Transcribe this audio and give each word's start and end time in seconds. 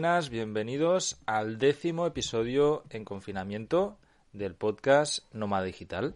buenas, 0.00 0.30
bienvenidos 0.30 1.20
al 1.26 1.58
décimo 1.58 2.06
episodio 2.06 2.84
en 2.88 3.04
confinamiento 3.04 3.98
del 4.32 4.54
podcast 4.54 5.30
Nómada 5.34 5.64
Digital. 5.64 6.14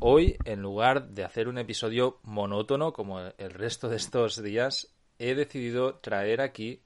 Hoy, 0.00 0.36
en 0.44 0.62
lugar 0.62 1.10
de 1.10 1.22
hacer 1.22 1.46
un 1.46 1.58
episodio 1.58 2.18
monótono 2.24 2.92
como 2.92 3.20
el 3.20 3.50
resto 3.52 3.88
de 3.88 3.94
estos 3.94 4.42
días, 4.42 4.88
he 5.20 5.36
decidido 5.36 5.94
traer 6.00 6.40
aquí 6.40 6.82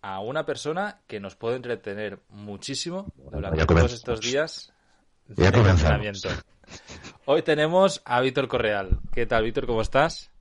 a 0.00 0.18
una 0.18 0.44
persona 0.44 1.02
que 1.06 1.20
nos 1.20 1.36
puede 1.36 1.54
entretener 1.54 2.18
muchísimo 2.28 3.06
durante 3.14 3.64
todos 3.64 3.92
estos 3.92 4.20
días 4.22 4.72
de 5.28 5.52
confinamiento. 5.52 6.30
Hoy 7.26 7.42
tenemos 7.42 8.02
a 8.04 8.20
Víctor 8.20 8.48
Correal. 8.48 8.98
¿Qué 9.12 9.24
tal, 9.26 9.44
Víctor? 9.44 9.66
¿Cómo 9.66 9.82
estás? 9.82 10.31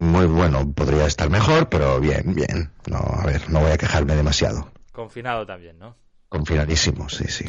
Muy 0.00 0.26
bueno, 0.26 0.72
podría 0.72 1.06
estar 1.06 1.28
mejor, 1.28 1.68
pero 1.68 2.00
bien, 2.00 2.34
bien. 2.34 2.70
No, 2.88 2.98
a 2.98 3.26
ver, 3.26 3.50
no 3.50 3.60
voy 3.60 3.70
a 3.70 3.76
quejarme 3.76 4.14
demasiado. 4.14 4.72
Confinado 4.92 5.44
también, 5.44 5.78
¿no? 5.78 5.96
Confinadísimo, 6.28 7.08
sí, 7.08 7.24
sí. 7.28 7.44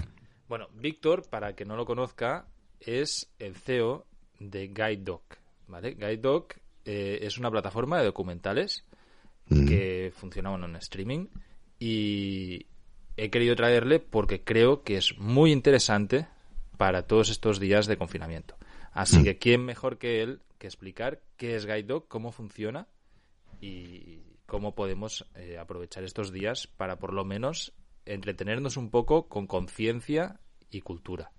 Bueno, 0.48 0.67
Víctor, 0.73 1.23
para 1.29 1.55
que 1.55 1.66
no 1.66 1.76
lo 1.76 1.85
conozca, 1.85 2.45
es 2.79 3.31
el 3.40 3.55
CEO 3.55 4.05
de 4.40 4.67
Guide 4.67 5.20
¿vale? 5.67 5.95
Guide 5.95 6.45
eh, 6.84 7.20
es 7.21 7.38
una 7.38 7.49
plataforma 7.49 7.99
de 7.99 8.05
documentales 8.05 8.85
mm. 9.48 9.67
que 9.67 10.13
funciona 10.15 10.54
en 10.54 10.76
streaming 10.76 11.27
y 11.79 12.67
he 13.17 13.29
querido 13.29 13.55
traerle 13.55 13.99
porque 13.99 14.43
creo 14.43 14.84
que 14.84 14.98
es 14.98 15.17
muy 15.17 15.52
interesante 15.52 16.27
para 16.77 17.04
todos 17.04 17.29
estos 17.29 17.59
días 17.59 17.88
de 17.88 17.98
confinamiento. 17.98 18.55
Así 18.91 19.20
mm. 19.20 19.23
que, 19.23 19.38
¿quién 19.38 19.65
mejor 19.65 19.98
que 19.98 20.21
él 20.21 20.41
que 20.66 20.70
explicar 20.70 21.22
qué 21.38 21.55
es 21.55 21.68
Guide 21.68 22.02
cómo 22.08 22.32
funciona 22.32 22.88
y 23.62 24.24
cómo 24.48 24.74
podemos 24.74 25.30
eh, 25.35 25.60
aprovechar 25.60 26.04
estos 26.04 26.32
días 26.32 26.66
para 26.66 26.98
por 26.98 27.13
lo 27.13 27.24
menos 27.24 27.74
entretenernos 28.05 28.76
un 28.76 28.90
poco 28.90 29.27
con 29.27 29.46
conciencia 29.46 30.40
y 30.72 30.82
cultura? 30.82 31.32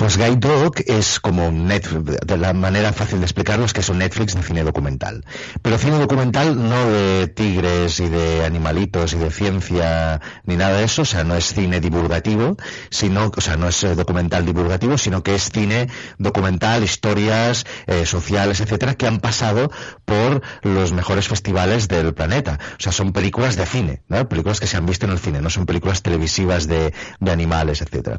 Pues 0.00 0.16
Guide 0.16 0.36
Dog 0.36 0.76
es 0.86 1.20
como 1.20 1.52
Netflix, 1.52 2.16
de 2.26 2.38
la 2.38 2.54
manera 2.54 2.90
fácil 2.90 3.18
de 3.18 3.26
explicarlo 3.26 3.66
es 3.66 3.74
que 3.74 3.80
es 3.80 3.88
un 3.90 3.98
Netflix 3.98 4.34
de 4.34 4.42
cine 4.42 4.64
documental. 4.64 5.26
Pero 5.60 5.76
cine 5.76 5.98
documental 5.98 6.56
no 6.56 6.86
de 6.86 7.28
tigres 7.28 8.00
y 8.00 8.08
de 8.08 8.46
animalitos 8.46 9.12
y 9.12 9.18
de 9.18 9.30
ciencia 9.30 10.22
ni 10.44 10.56
nada 10.56 10.78
de 10.78 10.84
eso, 10.84 11.02
o 11.02 11.04
sea, 11.04 11.22
no 11.22 11.34
es 11.36 11.52
cine 11.52 11.80
divulgativo, 11.80 12.56
sino, 12.88 13.30
o 13.36 13.40
sea, 13.42 13.58
no 13.58 13.68
es 13.68 13.84
eh, 13.84 13.94
documental 13.94 14.46
divulgativo, 14.46 14.96
sino 14.96 15.22
que 15.22 15.34
es 15.34 15.50
cine 15.50 15.88
documental, 16.16 16.82
historias 16.82 17.66
eh, 17.86 18.06
sociales, 18.06 18.60
etcétera, 18.60 18.94
que 18.94 19.06
han 19.06 19.20
pasado 19.20 19.70
por 20.06 20.40
los 20.62 20.94
mejores 20.94 21.28
festivales 21.28 21.88
del 21.88 22.14
planeta. 22.14 22.58
O 22.78 22.82
sea, 22.82 22.92
son 22.92 23.12
películas 23.12 23.56
de 23.56 23.66
cine, 23.66 24.02
¿no? 24.08 24.26
Películas 24.30 24.60
que 24.60 24.66
se 24.66 24.78
han 24.78 24.86
visto 24.86 25.04
en 25.04 25.12
el 25.12 25.18
cine, 25.18 25.42
no 25.42 25.50
son 25.50 25.66
películas 25.66 26.00
televisivas 26.00 26.66
de, 26.66 26.94
de 27.20 27.30
animales, 27.30 27.82
etcétera. 27.82 28.18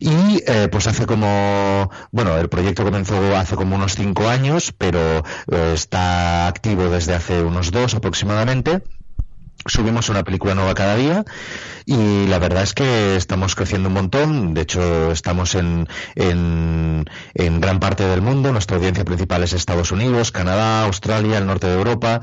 Y 0.00 0.42
eh, 0.46 0.68
pues 0.72 0.86
hace 0.86 1.09
como, 1.10 1.90
bueno, 2.12 2.38
el 2.38 2.48
proyecto 2.48 2.84
comenzó 2.84 3.36
hace 3.36 3.56
como 3.56 3.74
unos 3.74 3.96
cinco 3.96 4.28
años, 4.28 4.72
pero 4.78 5.24
eh, 5.50 5.72
está 5.74 6.46
activo 6.46 6.88
desde 6.88 7.14
hace 7.14 7.42
unos 7.42 7.72
dos 7.72 7.96
aproximadamente. 7.96 8.80
Subimos 9.66 10.08
una 10.08 10.22
película 10.22 10.54
nueva 10.54 10.72
cada 10.74 10.94
día 10.94 11.24
y 11.84 12.28
la 12.28 12.38
verdad 12.38 12.62
es 12.62 12.74
que 12.74 13.16
estamos 13.16 13.56
creciendo 13.56 13.88
un 13.88 13.94
montón. 13.94 14.54
De 14.54 14.60
hecho, 14.60 15.10
estamos 15.10 15.56
en, 15.56 15.88
en, 16.14 17.06
en 17.34 17.60
gran 17.60 17.80
parte 17.80 18.04
del 18.04 18.22
mundo. 18.22 18.52
Nuestra 18.52 18.76
audiencia 18.76 19.04
principal 19.04 19.42
es 19.42 19.52
Estados 19.52 19.90
Unidos, 19.90 20.30
Canadá, 20.30 20.84
Australia, 20.84 21.38
el 21.38 21.46
norte 21.46 21.66
de 21.66 21.74
Europa 21.74 22.20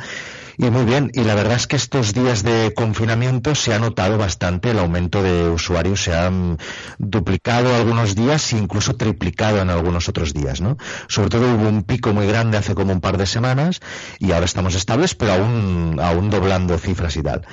y 0.58 0.70
muy 0.72 0.86
bien, 0.86 1.12
y 1.14 1.24
la 1.24 1.36
verdad 1.36 1.56
es 1.56 1.68
que 1.68 1.76
estos 1.76 2.14
días 2.14 2.42
de 2.42 2.74
confinamiento 2.74 3.54
se 3.54 3.74
ha 3.74 3.80
notado 3.80 4.18
bastante 4.18 4.72
el 4.72 4.80
aumento 4.80 5.22
de 5.22 5.50
usuarios, 5.50 6.04
se 6.04 6.16
han 6.16 6.58
duplicado 6.98 7.76
algunos 7.76 8.16
días 8.16 8.54
e 8.54 8.58
incluso 8.58 8.96
triplicado 8.96 9.62
en 9.62 9.70
algunos 9.70 10.10
otros 10.10 10.34
días, 10.34 10.60
¿no? 10.60 10.78
Sobre 11.08 11.30
todo 11.30 11.54
hubo 11.54 11.70
un 11.70 11.84
pico 11.84 12.12
muy 12.12 12.26
grande 12.26 12.58
hace 12.58 12.74
como 12.74 12.92
un 12.92 13.02
par 13.02 13.18
de 13.18 13.28
semanas 13.28 13.82
y 14.18 14.32
ahora 14.32 14.46
estamos 14.46 14.74
estables, 14.74 15.14
pero 15.14 15.34
aún, 15.34 16.00
aún 16.02 16.32
doblando 16.32 16.78
cifras 16.80 17.16
y 17.18 17.22
tal. 17.22 17.46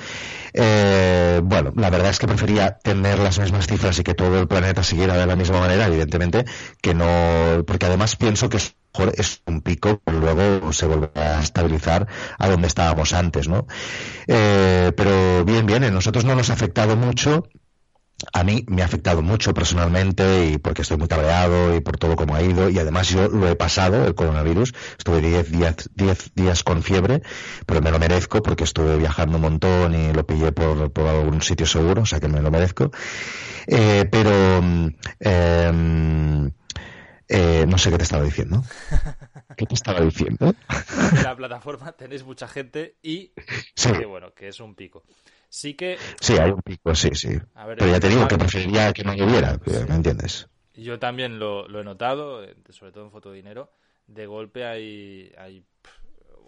Eh, 0.53 1.41
bueno, 1.43 1.73
la 1.75 1.89
verdad 1.89 2.09
es 2.09 2.17
que 2.17 2.27
prefería 2.27 2.79
tener 2.79 3.19
las 3.19 3.37
mismas 3.39 3.67
cifras 3.67 3.99
y 3.99 4.03
que 4.03 4.13
todo 4.15 4.39
el 4.39 4.47
planeta 4.47 4.83
siguiera 4.83 5.15
de 5.15 5.25
la 5.25 5.35
misma 5.35 5.59
manera, 5.59 5.85
evidentemente, 5.85 6.45
que 6.81 6.95
no, 6.95 7.63
porque 7.67 7.85
además 7.85 8.15
pienso 8.15 8.49
que 8.49 8.57
es 9.15 9.41
un 9.45 9.61
pico, 9.61 10.01
pero 10.03 10.19
luego 10.19 10.73
se 10.73 10.85
vuelve 10.85 11.09
a 11.15 11.41
estabilizar 11.41 12.07
a 12.37 12.49
donde 12.49 12.67
estábamos 12.67 13.13
antes, 13.13 13.47
¿no? 13.47 13.67
Eh, 14.27 14.91
pero 14.95 15.45
bien, 15.45 15.65
bien, 15.65 15.83
a 15.83 15.91
nosotros 15.91 16.25
no 16.25 16.35
nos 16.35 16.49
ha 16.49 16.53
afectado 16.53 16.95
mucho. 16.95 17.47
A 18.31 18.45
mí 18.45 18.65
me 18.69 18.81
ha 18.81 18.85
afectado 18.85 19.21
mucho 19.21 19.53
personalmente 19.53 20.47
y 20.47 20.57
porque 20.57 20.83
estoy 20.83 20.97
muy 20.97 21.09
cabreado 21.09 21.75
y 21.75 21.81
por 21.81 21.97
todo 21.97 22.15
como 22.15 22.33
ha 22.33 22.41
ido 22.41 22.69
y 22.69 22.79
además 22.79 23.09
yo 23.09 23.27
lo 23.27 23.49
he 23.49 23.57
pasado, 23.57 24.07
el 24.07 24.15
coronavirus, 24.15 24.73
estuve 24.97 25.19
10 25.19 25.51
días, 25.51 25.89
diez 25.93 26.31
días 26.33 26.63
con 26.63 26.81
fiebre, 26.81 27.23
pero 27.65 27.81
me 27.81 27.91
lo 27.91 27.99
merezco 27.99 28.41
porque 28.41 28.63
estuve 28.63 28.95
viajando 28.97 29.35
un 29.35 29.41
montón 29.41 29.93
y 29.93 30.13
lo 30.13 30.25
pillé 30.25 30.53
por, 30.53 30.91
por 30.93 31.07
algún 31.07 31.41
sitio 31.41 31.65
seguro, 31.65 32.03
o 32.03 32.05
sea 32.05 32.21
que 32.21 32.29
me 32.29 32.41
lo 32.41 32.51
merezco. 32.51 32.89
Eh, 33.67 34.07
pero 34.09 34.63
eh, 35.19 36.51
eh, 37.27 37.65
no 37.67 37.77
sé 37.77 37.91
qué 37.91 37.97
te 37.97 38.03
estaba 38.03 38.23
diciendo. 38.23 38.63
¿Qué 39.57 39.65
te 39.65 39.73
estaba 39.73 40.01
diciendo? 40.01 40.53
En 41.15 41.23
la 41.23 41.35
plataforma 41.35 41.91
tenéis 41.93 42.23
mucha 42.23 42.47
gente 42.47 42.97
y 43.01 43.31
que 43.75 44.05
bueno, 44.05 44.33
que 44.33 44.49
es 44.49 44.59
un 44.59 44.75
pico. 44.75 45.03
Sí 45.49 45.73
que. 45.73 45.97
Sí, 46.19 46.33
hay 46.33 46.51
un 46.51 46.61
pico, 46.61 46.93
sí, 46.93 47.09
sí. 47.13 47.29
Pero 47.53 47.87
ya 47.87 47.99
te 47.99 48.09
digo 48.09 48.27
que 48.27 48.37
preferiría 48.37 48.91
que 48.93 49.03
no 49.03 49.13
lloviera, 49.13 49.57
¿me 49.87 49.95
entiendes? 49.95 50.47
Yo 50.73 50.99
también 50.99 51.39
lo, 51.39 51.67
he 51.67 51.83
notado, 51.83 52.43
eh, 52.43 52.55
sobre 52.69 52.91
todo 52.91 53.05
en 53.05 53.11
fotodinero. 53.11 53.71
De 54.07 54.27
golpe 54.27 54.65
hay, 54.65 55.33
hay 55.37 55.63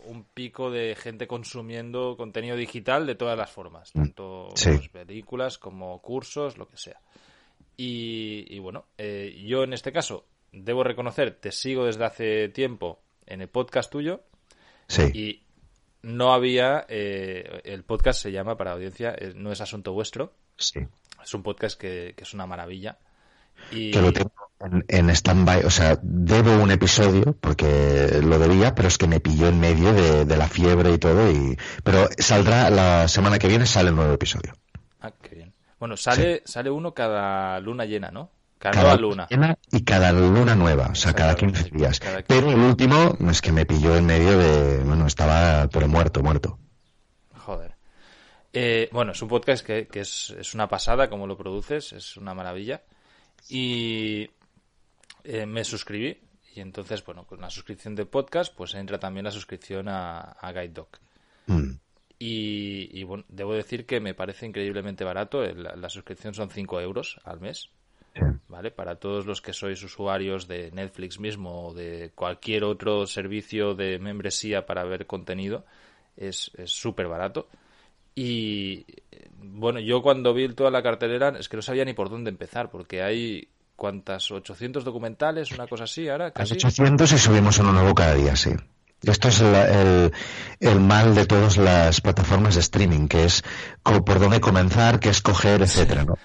un 0.05 0.25
pico 0.25 0.69
de 0.69 0.95
gente 0.95 1.27
consumiendo 1.27 2.15
contenido 2.17 2.55
digital 2.55 3.07
de 3.07 3.15
todas 3.15 3.37
las 3.37 3.49
formas, 3.49 3.91
mm, 3.93 3.99
tanto 3.99 4.49
películas 4.91 5.57
como 5.57 6.01
cursos, 6.01 6.57
lo 6.57 6.67
que 6.67 6.77
sea. 6.77 6.99
Y, 7.79 8.57
bueno, 8.59 8.85
eh, 8.97 9.43
yo 9.45 9.63
en 9.63 9.73
este 9.73 9.91
caso 9.91 10.25
debo 10.51 10.83
reconocer, 10.83 11.31
te 11.39 11.51
sigo 11.51 11.85
desde 11.85 12.05
hace 12.05 12.49
tiempo 12.49 13.01
en 13.25 13.41
el 13.41 13.49
podcast 13.49 13.91
tuyo. 13.91 14.23
Sí. 14.87 15.03
Y 15.13 15.43
no 16.01 16.33
había. 16.33 16.85
Eh, 16.87 17.61
el 17.65 17.83
podcast 17.83 18.21
se 18.21 18.31
llama 18.31 18.57
para 18.57 18.71
audiencia, 18.71 19.13
eh, 19.17 19.33
no 19.35 19.51
es 19.51 19.61
asunto 19.61 19.93
vuestro. 19.93 20.33
Sí. 20.57 20.79
Es 21.21 21.33
un 21.33 21.43
podcast 21.43 21.79
que, 21.79 22.15
es 22.17 22.33
una 22.33 22.45
maravilla. 22.45 22.97
Y... 23.71 23.91
Que 23.91 24.01
lo 24.01 24.13
tengo 24.13 24.31
en, 24.59 24.85
en 24.87 25.09
stand-by, 25.09 25.65
o 25.65 25.69
sea, 25.69 25.99
debo 26.01 26.55
un 26.57 26.71
episodio 26.71 27.35
porque 27.39 28.21
lo 28.23 28.39
debía, 28.39 28.73
pero 28.75 28.87
es 28.87 28.97
que 28.97 29.07
me 29.07 29.19
pilló 29.19 29.47
en 29.47 29.59
medio 29.59 29.93
de, 29.93 30.37
la 30.37 30.47
fiebre 30.47 30.93
y 30.93 30.97
todo. 30.97 31.29
y 31.29 31.57
Pero 31.83 32.07
saldrá 32.17 32.69
la 32.69 33.07
semana 33.07 33.39
que 33.39 33.47
viene, 33.47 33.65
sale 33.65 33.89
el 33.89 33.95
nuevo 33.95 34.13
episodio. 34.13 34.53
Ah, 35.01 35.11
qué 35.21 35.35
bien. 35.35 35.53
Bueno, 35.79 35.97
sale, 35.97 36.41
sale 36.45 36.69
uno 36.71 36.93
cada 36.93 37.59
luna 37.59 37.85
llena, 37.85 38.09
¿no? 38.09 38.31
Cada, 38.57 38.95
luna. 38.95 39.27
Y 39.71 39.83
cada 39.83 40.11
luna 40.11 40.55
nueva, 40.55 40.87
o 40.87 40.95
sea, 40.95 41.13
cada 41.13 41.35
15 41.35 41.69
días. 41.69 41.99
Pero 42.27 42.51
el 42.51 42.59
último 42.59 43.15
es 43.29 43.41
que 43.41 43.51
me 43.51 43.65
pilló 43.65 43.95
en 43.95 44.05
medio 44.05 44.37
de. 44.37 44.83
Bueno, 44.83 45.05
estaba, 45.05 45.67
pero 45.67 45.87
muerto, 45.87 46.23
muerto. 46.23 46.57
Joder. 47.35 47.75
Eh, 48.51 48.89
bueno, 48.91 49.11
es 49.11 49.21
un 49.21 49.27
podcast 49.27 49.63
que, 49.63 49.87
es, 49.93 50.53
una 50.55 50.67
pasada 50.67 51.07
como 51.09 51.27
lo 51.27 51.37
produces, 51.37 51.93
es 51.93 52.17
una 52.17 52.33
maravilla. 52.33 52.81
Y 53.49 54.27
eh, 55.23 55.45
me 55.45 55.63
suscribí. 55.63 56.19
Y 56.55 56.61
entonces, 56.61 57.05
bueno, 57.05 57.27
con 57.27 57.39
la 57.39 57.51
suscripción 57.51 57.93
de 57.93 58.07
podcast, 58.07 58.55
pues 58.55 58.73
entra 58.73 58.99
también 58.99 59.25
la 59.25 59.31
suscripción 59.31 59.87
a, 59.87 60.19
a 60.19 60.51
Guide 60.51 60.69
Dog. 60.69 60.89
Mm. 61.45 61.73
Y, 62.19 63.03
bueno, 63.03 63.25
debo 63.27 63.53
decir 63.53 63.85
que 63.85 63.99
me 63.99 64.15
parece 64.15 64.47
increíblemente 64.47 65.03
barato. 65.03 65.43
La, 65.43 65.75
la 65.75 65.89
suscripción 65.89 66.33
son 66.33 66.49
5 66.49 66.81
euros 66.81 67.19
al 67.23 67.39
mes. 67.39 67.69
¿Vale? 68.47 68.71
Para 68.71 68.95
todos 68.95 69.25
los 69.25 69.41
que 69.41 69.53
sois 69.53 69.81
usuarios 69.83 70.47
de 70.47 70.71
Netflix 70.71 71.19
mismo 71.19 71.67
o 71.67 71.73
de 71.73 72.11
cualquier 72.15 72.63
otro 72.63 73.05
servicio 73.07 73.73
de 73.73 73.99
membresía 73.99 74.65
para 74.65 74.83
ver 74.83 75.05
contenido, 75.05 75.65
es 76.15 76.51
súper 76.65 77.07
barato. 77.07 77.47
Y 78.15 78.85
bueno, 79.39 79.79
yo 79.79 80.01
cuando 80.01 80.33
vi 80.33 80.47
toda 80.49 80.71
la 80.71 80.81
cartelera 80.81 81.29
es 81.39 81.47
que 81.47 81.57
no 81.57 81.61
sabía 81.61 81.85
ni 81.85 81.93
por 81.93 82.09
dónde 82.09 82.29
empezar, 82.29 82.69
porque 82.69 83.03
hay 83.03 83.47
¿cuántas? 83.75 84.31
¿800 84.31 84.83
documentales? 84.83 85.51
Una 85.51 85.67
cosa 85.67 85.85
así 85.85 86.09
ahora. 86.09 86.31
Casi. 86.31 86.55
800 86.55 87.11
y 87.13 87.17
subimos 87.17 87.59
uno 87.59 87.71
nuevo 87.71 87.95
cada 87.95 88.15
día, 88.15 88.35
sí. 88.35 88.49
Esto 89.03 89.27
es 89.27 89.41
el, 89.41 90.11
el, 90.59 90.79
mal 90.79 91.13
de 91.13 91.27
todas 91.27 91.57
las 91.57 92.01
plataformas 92.01 92.55
de 92.55 92.61
streaming, 92.61 93.07
que 93.07 93.25
es 93.25 93.43
por 93.83 94.19
dónde 94.19 94.39
comenzar, 94.39 94.99
qué 94.99 95.09
escoger, 95.09 95.61
etcétera, 95.61 96.03
¿no? 96.03 96.17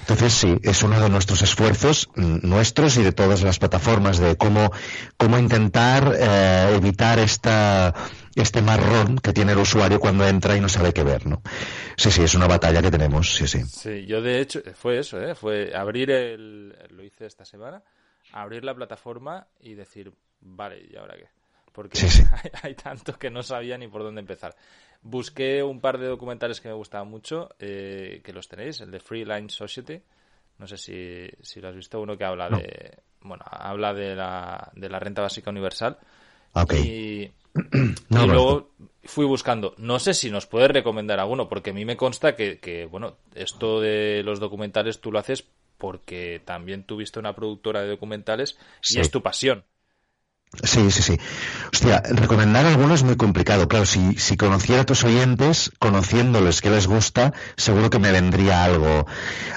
Entonces 0.00 0.32
sí, 0.32 0.56
es 0.62 0.82
uno 0.84 1.00
de 1.00 1.08
nuestros 1.08 1.42
esfuerzos, 1.42 2.08
nuestros 2.14 2.96
y 2.98 3.02
de 3.02 3.12
todas 3.12 3.42
las 3.42 3.58
plataformas, 3.58 4.18
de 4.18 4.36
cómo, 4.36 4.70
cómo 5.16 5.38
intentar 5.38 6.14
eh, 6.18 6.74
evitar 6.76 7.18
esta, 7.18 7.94
este 8.36 8.62
marrón 8.62 9.18
que 9.18 9.32
tiene 9.32 9.52
el 9.52 9.58
usuario 9.58 9.98
cuando 9.98 10.26
entra 10.26 10.56
y 10.56 10.60
no 10.60 10.68
sabe 10.68 10.92
qué 10.92 11.02
ver, 11.02 11.26
¿no? 11.26 11.42
Sí, 11.96 12.12
sí, 12.12 12.22
es 12.22 12.34
una 12.34 12.46
batalla 12.46 12.80
que 12.80 12.90
tenemos, 12.92 13.34
sí, 13.34 13.48
sí. 13.48 13.64
Sí, 13.64 14.06
yo 14.06 14.22
de 14.22 14.40
hecho, 14.40 14.62
fue 14.74 14.98
eso, 14.98 15.20
¿eh? 15.20 15.34
Fue 15.34 15.74
abrir 15.74 16.10
el, 16.10 16.76
lo 16.90 17.02
hice 17.02 17.26
esta 17.26 17.44
semana, 17.44 17.82
abrir 18.32 18.64
la 18.64 18.74
plataforma 18.74 19.48
y 19.60 19.74
decir, 19.74 20.12
vale, 20.40 20.86
¿y 20.90 20.96
ahora 20.96 21.16
qué? 21.16 21.39
Porque 21.72 21.98
Hay, 22.62 22.74
tanto 22.74 23.18
que 23.18 23.30
no 23.30 23.42
sabía 23.42 23.78
ni 23.78 23.88
por 23.88 24.02
dónde 24.02 24.20
empezar. 24.20 24.54
Busqué 25.02 25.62
un 25.62 25.80
par 25.80 25.98
de 25.98 26.06
documentales 26.06 26.60
que 26.60 26.68
me 26.68 26.74
gustaban 26.74 27.08
mucho, 27.08 27.50
eh, 27.58 28.20
que 28.22 28.32
los 28.32 28.48
tenéis, 28.48 28.80
el 28.80 28.90
de 28.90 29.00
Free 29.00 29.24
Line 29.24 29.48
Society, 29.48 30.00
no 30.58 30.66
sé 30.66 30.76
si, 30.76 31.28
si 31.40 31.60
lo 31.60 31.68
has 31.68 31.74
visto, 31.74 32.00
uno 32.00 32.18
que 32.18 32.24
habla 32.24 32.50
de, 32.50 32.98
bueno, 33.22 33.44
habla 33.50 33.94
de 33.94 34.14
la, 34.14 34.70
de 34.74 34.88
la 34.88 34.98
renta 34.98 35.22
básica 35.22 35.50
universal. 35.50 35.98
Y, 36.84 37.30
luego 38.10 38.70
fui 39.04 39.24
buscando, 39.24 39.74
no 39.78 39.98
sé 39.98 40.12
si 40.12 40.30
nos 40.30 40.46
puedes 40.46 40.70
recomendar 40.70 41.18
alguno, 41.18 41.48
porque 41.48 41.70
a 41.70 41.72
mí 41.72 41.84
me 41.84 41.96
consta 41.96 42.36
que, 42.36 42.58
que, 42.58 42.84
bueno, 42.84 43.16
esto 43.34 43.80
de 43.80 44.22
los 44.22 44.38
documentales 44.38 45.00
tú 45.00 45.10
lo 45.10 45.18
haces 45.18 45.46
porque 45.78 46.42
también 46.44 46.84
tuviste 46.84 47.18
una 47.18 47.34
productora 47.34 47.80
de 47.80 47.88
documentales 47.88 48.58
y 48.88 49.00
es 49.00 49.10
tu 49.10 49.22
pasión. 49.22 49.64
Sí, 50.64 50.90
sí, 50.90 51.02
sí. 51.02 51.18
Hostia, 51.72 52.02
recomendar 52.10 52.66
alguno 52.66 52.94
es 52.94 53.04
muy 53.04 53.16
complicado. 53.16 53.68
Claro, 53.68 53.86
si, 53.86 54.16
si 54.16 54.36
conociera 54.36 54.82
a 54.82 54.84
tus 54.84 55.04
oyentes, 55.04 55.70
conociéndoles 55.78 56.60
qué 56.60 56.70
les 56.70 56.88
gusta, 56.88 57.32
seguro 57.56 57.88
que 57.88 58.00
me 58.00 58.10
vendría 58.10 58.64
algo 58.64 59.06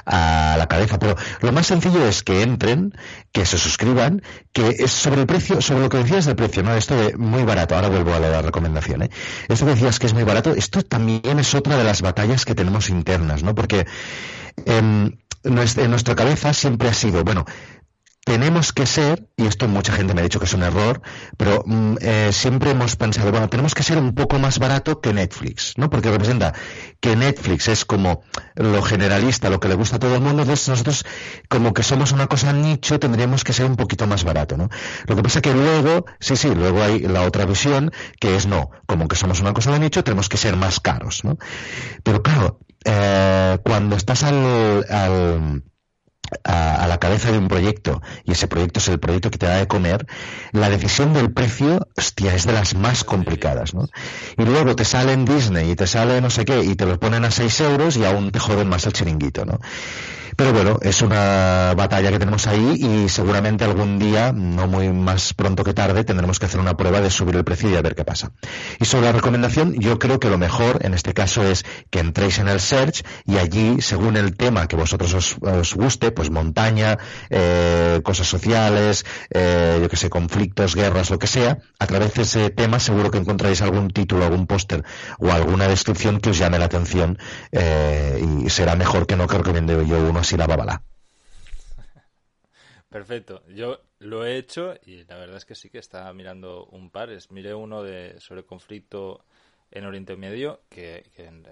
a 0.06 0.56
la 0.58 0.68
cabeza. 0.68 1.00
Pero 1.00 1.16
lo 1.42 1.52
más 1.52 1.66
sencillo 1.66 2.08
es 2.08 2.22
que 2.22 2.44
entren, 2.44 2.94
que 3.32 3.46
se 3.48 3.58
suscriban, 3.58 4.22
que 4.52 4.76
es 4.80 4.92
sobre 4.92 5.22
el 5.22 5.28
precio, 5.28 5.62
sobre 5.62 5.82
lo 5.82 5.90
que 5.90 5.98
decías 5.98 6.26
del 6.26 6.36
precio, 6.36 6.62
¿no? 6.62 6.76
Esto 6.76 6.96
de 6.96 7.18
muy 7.18 7.44
barato. 7.44 7.76
Ahora 7.76 7.90
vuelvo 7.90 8.14
a 8.14 8.20
la 8.20 8.44
recomendación, 8.44 9.02
¿eh? 9.02 9.10
Esto 9.50 9.66
que 9.66 9.72
decías 9.72 9.98
que 9.98 10.06
es 10.06 10.14
muy 10.14 10.24
barato, 10.24 10.54
esto 10.54 10.84
también 10.84 11.40
es 11.40 11.56
otra 11.56 11.76
de 11.76 11.84
las 11.84 12.04
batallas 12.04 12.46
que 12.46 12.54
tenemos 12.54 12.90
internas, 12.90 13.42
¿no? 13.42 13.56
Porque 13.56 13.88
en 14.66 15.18
nuestra 15.44 16.16
cabeza 16.16 16.54
siempre 16.54 16.88
ha 16.88 16.94
sido, 16.94 17.24
bueno, 17.24 17.46
tenemos 18.26 18.72
que 18.72 18.86
ser, 18.86 19.28
y 19.36 19.46
esto 19.46 19.68
mucha 19.68 19.92
gente 19.94 20.14
me 20.14 20.22
ha 20.22 20.24
dicho 20.24 20.40
que 20.40 20.46
es 20.46 20.54
un 20.54 20.64
error, 20.64 21.02
pero 21.38 21.64
mm, 21.66 21.96
eh, 22.00 22.30
siempre 22.32 22.72
hemos 22.72 22.96
pensado, 22.96 23.32
bueno, 23.32 23.50
tenemos 23.50 23.76
que 23.76 23.84
ser 23.84 23.98
un 23.98 24.16
poco 24.16 24.40
más 24.40 24.60
barato 24.60 25.02
que 25.02 25.14
Netflix, 25.14 25.74
¿no? 25.78 25.90
Porque 25.90 26.10
representa 26.10 26.54
que 27.02 27.16
Netflix 27.16 27.68
es 27.68 27.84
como 27.84 28.24
lo 28.56 28.82
generalista, 28.82 29.50
lo 29.50 29.60
que 29.60 29.68
le 29.68 29.76
gusta 29.76 29.98
a 29.98 30.00
todo 30.00 30.16
el 30.16 30.22
mundo, 30.22 30.44
entonces 30.44 30.70
nosotros, 30.70 31.06
como 31.50 31.74
que 31.74 31.84
somos 31.84 32.14
una 32.14 32.28
cosa 32.28 32.54
nicho, 32.54 32.98
tendríamos 33.00 33.44
que 33.44 33.52
ser 33.52 33.66
un 33.66 33.76
poquito 33.76 34.08
más 34.08 34.24
barato, 34.24 34.56
¿no? 34.56 34.70
Lo 35.06 35.16
que 35.16 35.24
pasa 35.24 35.42
que 35.42 35.54
luego, 35.54 36.06
sí, 36.20 36.38
sí, 36.38 36.54
luego 36.56 36.82
hay 36.82 37.00
la 37.00 37.24
otra 37.24 37.46
visión, 37.46 37.92
que 38.22 38.36
es 38.36 38.48
no, 38.48 38.70
como 38.86 39.10
que 39.10 39.18
somos 39.18 39.42
una 39.42 39.54
cosa 39.54 39.72
de 39.72 39.80
nicho, 39.80 40.04
tenemos 40.04 40.30
que 40.30 40.38
ser 40.38 40.56
más 40.56 40.80
caros, 40.80 41.26
¿no? 41.26 41.38
Pero 42.04 42.24
claro, 42.24 42.60
eh, 42.86 43.58
cuando 43.64 43.98
estás 43.98 44.24
al, 44.24 44.86
al 44.90 45.64
cabeza 47.04 47.34
de 47.34 47.38
un 47.38 47.50
proyecto 47.50 48.02
y 48.24 48.32
ese 48.32 48.48
proyecto 48.48 48.80
es 48.80 48.88
el 48.88 48.98
proyecto 48.98 49.30
que 49.30 49.38
te 49.38 49.46
da 49.46 49.58
de 49.58 49.68
comer, 49.68 50.08
la 50.54 50.70
decisión 50.70 51.14
del 51.14 51.34
precio, 51.34 51.86
hostia, 51.98 52.34
es 52.34 52.46
de 52.46 52.54
las 52.54 52.76
más 52.76 53.04
complicadas, 53.04 53.74
¿no? 53.74 53.90
Y 54.38 54.46
luego 54.46 54.74
te 54.74 54.86
sale 54.86 55.12
en 55.12 55.26
Disney 55.26 55.72
y 55.72 55.76
te 55.76 55.86
sale 55.86 56.22
no 56.22 56.30
sé 56.30 56.46
qué 56.46 56.64
y 56.64 56.76
te 56.76 56.86
lo 56.86 56.98
ponen 57.02 57.26
a 57.26 57.32
6 57.32 57.60
euros 57.60 57.98
y 57.98 58.06
aún 58.06 58.32
te 58.32 58.40
joden 58.40 58.70
más 58.70 58.86
el 58.86 58.94
chiringuito, 58.94 59.44
¿no? 59.44 59.60
Pero 60.36 60.52
bueno, 60.54 60.80
es 60.82 61.02
una 61.02 61.74
batalla 61.76 62.12
que 62.12 62.20
tenemos 62.20 62.48
ahí 62.48 62.76
y 62.80 63.10
seguramente 63.10 63.64
algún 63.64 64.00
día, 64.00 64.32
no 64.34 64.68
muy 64.68 64.90
más 64.90 65.34
pronto 65.34 65.64
que 65.64 65.74
tarde, 65.74 66.04
tendremos 66.04 66.40
que 66.40 66.48
hacer 66.48 66.60
una 66.60 66.76
prueba 66.76 67.02
de 67.02 67.12
subir 67.12 67.36
el 67.36 67.44
precio 67.44 67.70
y 67.70 67.76
a 67.76 67.82
ver 67.82 67.96
qué 67.96 68.04
pasa. 68.04 68.32
Y 68.80 68.86
sobre 68.86 69.06
la 69.06 69.12
recomendación, 69.12 69.74
yo 69.74 70.00
creo 70.00 70.20
que 70.20 70.30
lo 70.30 70.38
mejor 70.38 70.80
en 70.86 70.94
este 70.94 71.14
caso 71.14 71.44
es 71.44 71.66
que 71.90 72.00
entréis 72.00 72.40
en 72.40 72.48
el 72.48 72.60
search 72.60 73.04
y 73.26 73.38
allí, 73.38 73.82
según 73.82 74.18
el 74.18 74.36
tema 74.36 74.68
que 74.68 74.76
vosotros 74.76 75.14
os, 75.14 75.76
guste, 75.76 76.12
pues 76.12 76.32
montaña, 76.32 76.98
eh, 77.30 78.02
cosas 78.04 78.28
sociales, 78.28 79.06
eh, 79.30 79.80
yo 79.82 79.90
que 79.90 79.98
sé, 79.98 80.10
conflictos, 80.10 80.76
guerras, 80.76 81.10
lo 81.10 81.20
que 81.20 81.28
sea, 81.28 81.60
a 81.80 81.88
través 81.88 82.14
de 82.16 82.24
ese 82.24 82.50
tema 82.50 82.80
seguro 82.80 83.12
que 83.12 83.18
encontraréis 83.18 83.62
algún 83.62 83.90
título, 83.90 84.26
algún 84.26 84.48
póster 84.48 84.84
o 85.20 85.32
alguna 85.32 85.68
descripción 85.68 86.20
que 86.20 86.32
os 86.32 86.38
llame 86.38 86.58
la 86.60 86.66
atención 86.66 87.18
eh, 87.52 88.24
y 88.44 88.50
será 88.50 88.76
mejor 88.76 89.06
que 89.06 89.16
no 89.16 89.28
que 89.28 89.38
recomiende 89.38 89.86
yo 89.86 89.98
uno 89.98 90.23
así 90.24 90.38
la 90.38 90.48
babala. 90.48 90.82
Perfecto. 92.90 93.44
Yo 93.50 93.82
lo 94.00 94.26
he 94.26 94.38
hecho 94.38 94.76
y 94.86 95.04
la 95.04 95.18
verdad 95.18 95.38
es 95.38 95.46
que 95.46 95.56
sí 95.56 95.70
que 95.70 95.80
estaba 95.80 96.14
mirando 96.14 96.66
un 96.68 96.90
par. 96.90 97.10
Es, 97.10 97.30
miré 97.30 97.54
uno 97.54 97.84
de 97.84 98.20
sobre 98.20 98.46
conflicto 98.46 99.26
en 99.70 99.86
Oriente 99.86 100.16
Medio 100.16 100.62
que, 100.70 101.04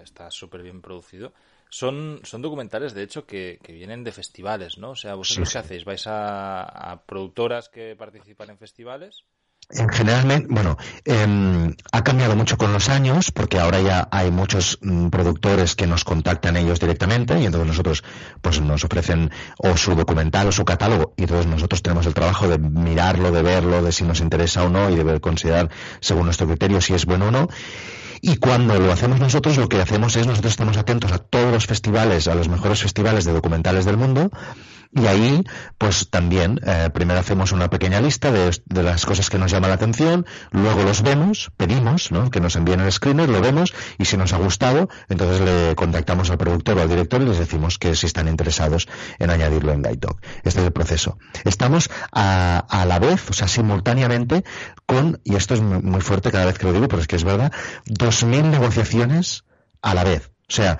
está 0.01 0.31
súper 0.31 0.61
bien 0.61 0.81
producido. 0.81 1.33
Son, 1.69 2.21
son 2.23 2.41
documentales, 2.41 2.93
de 2.93 3.03
hecho, 3.03 3.25
que, 3.25 3.59
vienen 3.67 4.03
de 4.03 4.11
festivales, 4.11 4.77
¿no? 4.77 4.91
O 4.91 4.95
sea, 4.95 5.15
¿vosotros 5.15 5.51
qué 5.51 5.57
hacéis? 5.57 5.83
¿Vais 5.83 6.03
a 6.05 7.03
productoras 7.05 7.69
que 7.69 7.95
participan 7.97 8.51
en 8.51 8.57
festivales? 8.57 9.25
Generalmente, 9.91 10.47
bueno, 10.49 10.77
em, 11.05 11.75
ha 11.91 12.03
cambiado 12.03 12.35
mucho 12.35 12.57
con 12.57 12.73
los 12.73 12.89
años 12.89 13.31
porque 13.31 13.59
ahora 13.59 13.81
ya 13.81 14.07
hay 14.11 14.31
muchos 14.31 14.79
mm, 14.81 15.09
productores 15.09 15.75
que 15.75 15.87
nos 15.87 16.03
contactan 16.03 16.57
ellos 16.57 16.79
directamente 16.79 17.39
y 17.39 17.45
entonces 17.45 17.67
nosotros 17.67 18.03
pues 18.41 18.61
nos 18.61 18.83
ofrecen 18.83 19.31
o 19.57 19.77
su 19.77 19.95
documental 19.95 20.47
o 20.47 20.51
su 20.51 20.65
catálogo 20.65 21.13
y 21.17 21.23
entonces 21.23 21.47
nosotros 21.47 21.81
tenemos 21.81 22.05
el 22.05 22.13
trabajo 22.13 22.47
de 22.47 22.57
mirarlo, 22.57 23.31
de 23.31 23.41
verlo, 23.41 23.81
de 23.81 23.91
si 23.91 24.03
nos 24.03 24.19
interesa 24.19 24.63
o 24.63 24.69
no 24.69 24.89
y 24.89 24.95
de 24.95 25.19
considerar 25.19 25.69
según 25.99 26.25
nuestro 26.25 26.47
criterio 26.47 26.81
si 26.81 26.93
es 26.93 27.05
bueno 27.05 27.27
o 27.27 27.31
no. 27.31 27.47
Y 28.23 28.37
cuando 28.37 28.79
lo 28.79 28.91
hacemos 28.91 29.19
nosotros, 29.19 29.57
lo 29.57 29.67
que 29.67 29.81
hacemos 29.81 30.15
es 30.15 30.27
nosotros 30.27 30.53
estamos 30.53 30.77
atentos 30.77 31.11
a 31.11 31.17
todos 31.17 31.51
los 31.51 31.65
festivales, 31.65 32.27
a 32.27 32.35
los 32.35 32.49
mejores 32.49 32.81
festivales 32.81 33.25
de 33.25 33.33
documentales 33.33 33.85
del 33.85 33.97
mundo 33.97 34.29
y 34.93 35.07
ahí, 35.07 35.43
pues 35.77 36.09
también, 36.09 36.59
eh, 36.65 36.89
primero 36.93 37.19
hacemos 37.19 37.51
una 37.53 37.69
pequeña 37.69 38.01
lista 38.01 38.31
de, 38.31 38.51
de, 38.65 38.83
las 38.83 39.05
cosas 39.05 39.29
que 39.29 39.37
nos 39.37 39.51
llaman 39.51 39.69
la 39.69 39.75
atención, 39.75 40.25
luego 40.51 40.83
los 40.83 41.01
vemos, 41.01 41.51
pedimos, 41.55 42.11
¿no? 42.11 42.29
Que 42.29 42.41
nos 42.41 42.57
envíen 42.57 42.81
el 42.81 42.91
screener, 42.91 43.29
lo 43.29 43.39
vemos, 43.39 43.73
y 43.97 44.05
si 44.05 44.17
nos 44.17 44.33
ha 44.33 44.37
gustado, 44.37 44.89
entonces 45.07 45.39
le 45.41 45.75
contactamos 45.75 46.29
al 46.29 46.37
productor 46.37 46.77
o 46.77 46.81
al 46.81 46.89
director 46.89 47.21
y 47.21 47.25
les 47.25 47.39
decimos 47.39 47.77
que 47.77 47.95
si 47.95 48.05
están 48.05 48.27
interesados 48.27 48.89
en 49.19 49.29
añadirlo 49.29 49.71
en 49.71 49.81
Guide 49.81 50.07
Este 50.43 50.59
es 50.59 50.65
el 50.65 50.73
proceso. 50.73 51.17
Estamos 51.45 51.89
a, 52.11 52.57
a 52.57 52.85
la 52.85 52.99
vez, 52.99 53.29
o 53.29 53.33
sea, 53.33 53.47
simultáneamente, 53.47 54.43
con, 54.85 55.21
y 55.23 55.35
esto 55.35 55.53
es 55.53 55.61
muy 55.61 56.01
fuerte 56.01 56.31
cada 56.31 56.45
vez 56.45 56.57
que 56.57 56.65
lo 56.65 56.73
digo, 56.73 56.87
pero 56.89 57.01
es 57.01 57.07
que 57.07 57.15
es 57.15 57.23
verdad, 57.23 57.51
2.000 57.85 58.49
negociaciones 58.49 59.45
a 59.81 59.93
la 59.93 60.03
vez. 60.03 60.31
O 60.49 60.53
sea, 60.53 60.79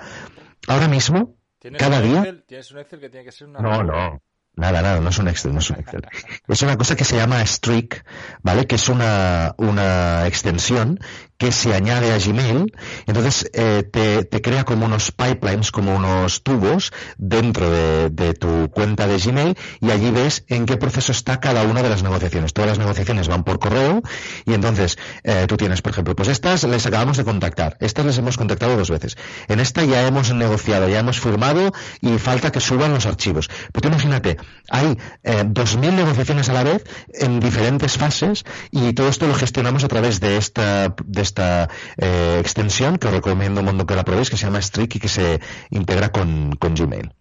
ahora 0.68 0.88
mismo, 0.88 1.36
cada 1.78 2.00
día. 2.00 2.42
¿Tienes 2.46 2.70
un 2.72 2.78
Excel 2.78 3.00
que 3.00 3.08
tiene 3.08 3.24
que 3.24 3.32
ser 3.32 3.48
una. 3.48 3.60
No, 3.60 3.82
no. 3.82 4.22
Nada, 4.54 4.82
nada, 4.82 5.00
no 5.00 5.08
es 5.08 5.18
un 5.18 5.28
Excel, 5.28 5.54
no 5.54 5.60
es 5.60 5.70
un 5.70 5.78
Excel. 5.80 6.02
Es 6.46 6.62
una 6.62 6.76
cosa 6.76 6.94
que 6.94 7.04
se 7.04 7.16
llama 7.16 7.44
Streak, 7.44 8.04
¿vale? 8.42 8.66
Que 8.66 8.74
es 8.74 8.88
una, 8.90 9.54
una 9.56 10.26
extensión 10.26 11.00
que 11.42 11.50
se 11.50 11.74
añade 11.74 12.12
a 12.12 12.18
Gmail. 12.18 12.72
Entonces 13.06 13.50
eh, 13.52 13.82
te, 13.82 14.24
te, 14.24 14.40
crea 14.40 14.62
como 14.62 14.86
unos 14.86 15.10
pipelines, 15.10 15.72
como 15.72 15.96
unos 15.96 16.44
tubos 16.44 16.92
dentro 17.18 17.68
de, 17.68 18.10
de, 18.10 18.34
tu 18.34 18.70
cuenta 18.70 19.08
de 19.08 19.18
Gmail 19.18 19.56
y 19.80 19.90
allí 19.90 20.12
ves 20.12 20.44
en 20.46 20.66
qué 20.66 20.76
proceso 20.76 21.10
está 21.10 21.40
cada 21.40 21.64
una 21.64 21.82
de 21.82 21.88
las 21.88 22.04
negociaciones. 22.04 22.52
Todas 22.52 22.70
las 22.70 22.78
negociaciones 22.78 23.26
van 23.26 23.42
por 23.42 23.58
correo 23.58 24.02
y 24.46 24.54
entonces 24.54 24.98
eh, 25.24 25.46
tú 25.48 25.56
tienes, 25.56 25.82
por 25.82 25.90
ejemplo, 25.90 26.14
pues 26.14 26.28
estas 26.28 26.62
les 26.62 26.86
acabamos 26.86 27.16
de 27.16 27.24
contactar, 27.24 27.76
estas 27.80 28.06
les 28.06 28.18
hemos 28.18 28.36
contactado 28.36 28.76
dos 28.76 28.90
veces. 28.90 29.16
En 29.48 29.58
esta 29.58 29.84
ya 29.84 30.06
hemos 30.06 30.32
negociado, 30.32 30.88
ya 30.88 31.00
hemos 31.00 31.18
firmado 31.18 31.72
y 32.00 32.18
falta 32.18 32.52
que 32.52 32.60
suban 32.60 32.94
los 32.94 33.06
archivos. 33.06 33.50
Pero 33.72 33.80
tú 33.80 33.88
imagínate, 33.88 34.36
hay 34.70 34.98
eh, 35.22 35.44
2.000 35.44 35.92
negociaciones 35.92 36.48
a 36.48 36.52
la 36.52 36.64
vez 36.64 36.84
en 37.14 37.40
diferentes 37.40 37.96
fases 37.98 38.44
y 38.70 38.92
todo 38.92 39.08
esto 39.08 39.26
lo 39.26 39.34
gestionamos 39.34 39.84
a 39.84 39.88
través 39.88 40.20
de 40.20 40.36
esta, 40.36 40.94
de 41.04 41.22
esta 41.22 41.68
eh, 41.96 42.38
extensión 42.40 42.96
que 42.96 43.08
os 43.08 43.14
recomiendo 43.14 43.60
un 43.60 43.66
mundo 43.66 43.86
que 43.86 43.96
la 43.96 44.04
probéis, 44.04 44.30
que 44.30 44.36
se 44.36 44.46
llama 44.46 44.62
Streak 44.62 44.96
y 44.96 45.00
que 45.00 45.08
se 45.08 45.40
integra 45.70 46.10
con, 46.10 46.50
Gmail. 46.50 47.12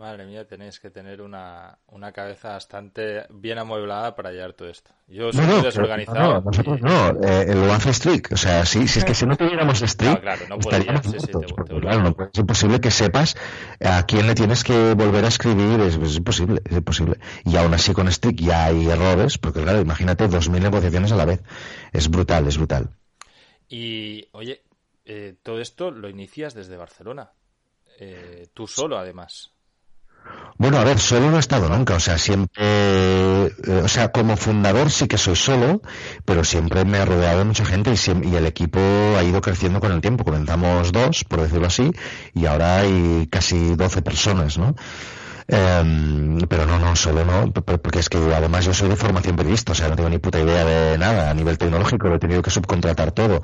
Madre 0.00 0.24
mía, 0.24 0.46
tenéis 0.46 0.80
que 0.80 0.88
tener 0.88 1.20
una, 1.20 1.76
una 1.88 2.10
cabeza 2.10 2.52
bastante 2.52 3.26
bien 3.28 3.58
amueblada 3.58 4.16
para 4.16 4.30
hallar 4.30 4.54
todo 4.54 4.70
esto. 4.70 4.92
Yo 5.06 5.30
soy 5.30 5.44
no, 5.44 5.60
desorganizado. 5.60 6.36
No, 6.36 6.40
nosotros 6.40 6.80
no, 6.80 7.20
eh, 7.22 7.70
hace 7.70 7.92
Strict. 7.92 8.32
O 8.32 8.36
sea, 8.38 8.64
si, 8.64 8.88
si 8.88 9.00
es 9.00 9.04
que 9.04 9.14
si 9.14 9.26
no 9.26 9.36
tuviéramos 9.36 9.80
Strict, 9.80 10.14
no, 10.14 10.20
claro, 10.22 10.48
no 10.48 10.56
estaríamos 10.56 11.04
sí, 11.04 11.20
sí, 11.20 11.26
te, 11.26 11.80
claro, 11.80 12.02
no, 12.02 12.16
es 12.32 12.38
imposible 12.38 12.80
que 12.80 12.90
sepas 12.90 13.36
a 13.78 14.06
quién 14.06 14.26
le 14.26 14.34
tienes 14.34 14.64
que 14.64 14.94
volver 14.94 15.22
a 15.22 15.28
escribir, 15.28 15.78
es, 15.80 15.96
es, 15.96 16.16
imposible, 16.16 16.62
es 16.64 16.78
imposible. 16.78 17.18
Y 17.44 17.56
aún 17.58 17.74
así 17.74 17.92
con 17.92 18.10
Strict 18.10 18.40
ya 18.40 18.64
hay 18.64 18.88
errores, 18.88 19.36
porque 19.36 19.62
claro, 19.62 19.82
imagínate 19.82 20.24
2.000 20.30 20.62
negociaciones 20.62 21.12
a 21.12 21.16
la 21.16 21.26
vez. 21.26 21.42
Es 21.92 22.08
brutal, 22.08 22.46
es 22.46 22.56
brutal. 22.56 22.88
Y, 23.68 24.26
oye, 24.32 24.62
eh, 25.04 25.34
todo 25.42 25.60
esto 25.60 25.90
lo 25.90 26.08
inicias 26.08 26.54
desde 26.54 26.78
Barcelona. 26.78 27.32
Eh, 27.98 28.48
tú 28.54 28.66
solo, 28.66 28.96
además. 28.96 29.52
Bueno, 30.58 30.76
a 30.76 30.84
ver, 30.84 30.98
solo 30.98 31.30
no 31.30 31.38
he 31.38 31.40
estado 31.40 31.70
nunca, 31.70 31.94
o 31.94 32.00
sea, 32.00 32.18
siempre, 32.18 32.62
eh, 32.62 33.80
o 33.82 33.88
sea, 33.88 34.12
como 34.12 34.36
fundador 34.36 34.90
sí 34.90 35.08
que 35.08 35.16
soy 35.16 35.34
solo, 35.34 35.80
pero 36.26 36.44
siempre 36.44 36.84
me 36.84 36.98
ha 36.98 37.06
rodeado 37.06 37.38
de 37.38 37.44
mucha 37.44 37.64
gente 37.64 37.90
y, 37.90 38.28
y, 38.28 38.36
el 38.36 38.44
equipo 38.44 38.78
ha 39.16 39.24
ido 39.24 39.40
creciendo 39.40 39.80
con 39.80 39.90
el 39.90 40.02
tiempo. 40.02 40.22
Comenzamos 40.22 40.92
dos, 40.92 41.24
por 41.24 41.40
decirlo 41.40 41.66
así, 41.66 41.90
y 42.34 42.44
ahora 42.44 42.80
hay 42.80 43.26
casi 43.30 43.74
12 43.74 44.02
personas, 44.02 44.58
¿no? 44.58 44.74
Em, 45.52 46.38
pero 46.48 46.64
no, 46.64 46.78
no, 46.78 46.94
solo 46.94 47.24
no, 47.24 47.52
porque 47.52 47.98
es 47.98 48.08
que 48.08 48.18
además 48.18 48.64
yo 48.64 48.72
soy 48.72 48.88
de 48.88 48.94
formación 48.94 49.34
periodista, 49.34 49.72
o 49.72 49.74
sea, 49.74 49.88
no 49.88 49.96
tengo 49.96 50.08
ni 50.08 50.18
puta 50.18 50.38
idea 50.38 50.64
de 50.64 50.96
nada 50.96 51.28
a 51.28 51.34
nivel 51.34 51.58
tecnológico, 51.58 52.08
lo 52.08 52.14
he 52.16 52.18
tenido 52.20 52.40
que 52.40 52.50
subcontratar 52.50 53.10
todo, 53.10 53.42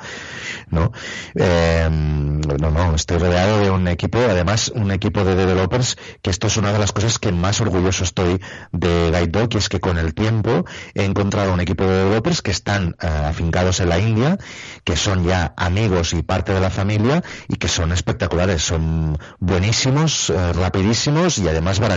¿no? 0.71 0.93
Em, 1.35 2.36
no, 2.71 2.87
no, 2.87 2.95
estoy 2.95 3.19
rodeado 3.19 3.59
de 3.61 3.71
un 3.71 3.89
equipo, 3.89 4.19
además 4.19 4.73
un 4.75 4.91
equipo 4.91 5.25
de 5.25 5.35
developers, 5.35 5.97
que 6.23 6.31
esto 6.31 6.47
es 6.47 6.57
una 6.57 6.73
de 6.73 6.79
las 6.79 6.93
cosas 6.93 7.19
que 7.19 7.33
más 7.33 7.61
orgulloso 7.61 8.05
estoy 8.05 8.41
de 8.73 9.11
Guide 9.11 9.49
y 9.51 9.57
es 9.57 9.69
que 9.69 9.81
con 9.81 9.99
el 9.99 10.15
tiempo 10.15 10.65
he 10.95 11.05
encontrado 11.05 11.53
un 11.53 11.61
equipo 11.61 11.85
de 11.85 12.05
developers 12.05 12.41
que 12.41 12.51
están 12.51 12.97
uh, 13.03 13.27
afincados 13.27 13.81
en 13.81 13.89
la 13.89 13.99
India, 13.99 14.39
que 14.85 14.97
son 14.97 15.25
ya 15.25 15.55
amigos 15.57 16.13
y 16.13 16.23
parte 16.23 16.53
de 16.53 16.61
la 16.61 16.71
familia 16.71 17.23
y 17.49 17.57
que 17.57 17.69
son 17.69 17.93
espectaculares, 17.93 18.63
son 18.63 19.19
buenísimos, 19.39 20.31
uh, 20.31 20.53
rapidísimos 20.55 21.39
y 21.39 21.49
además 21.49 21.81
baratos 21.81 21.97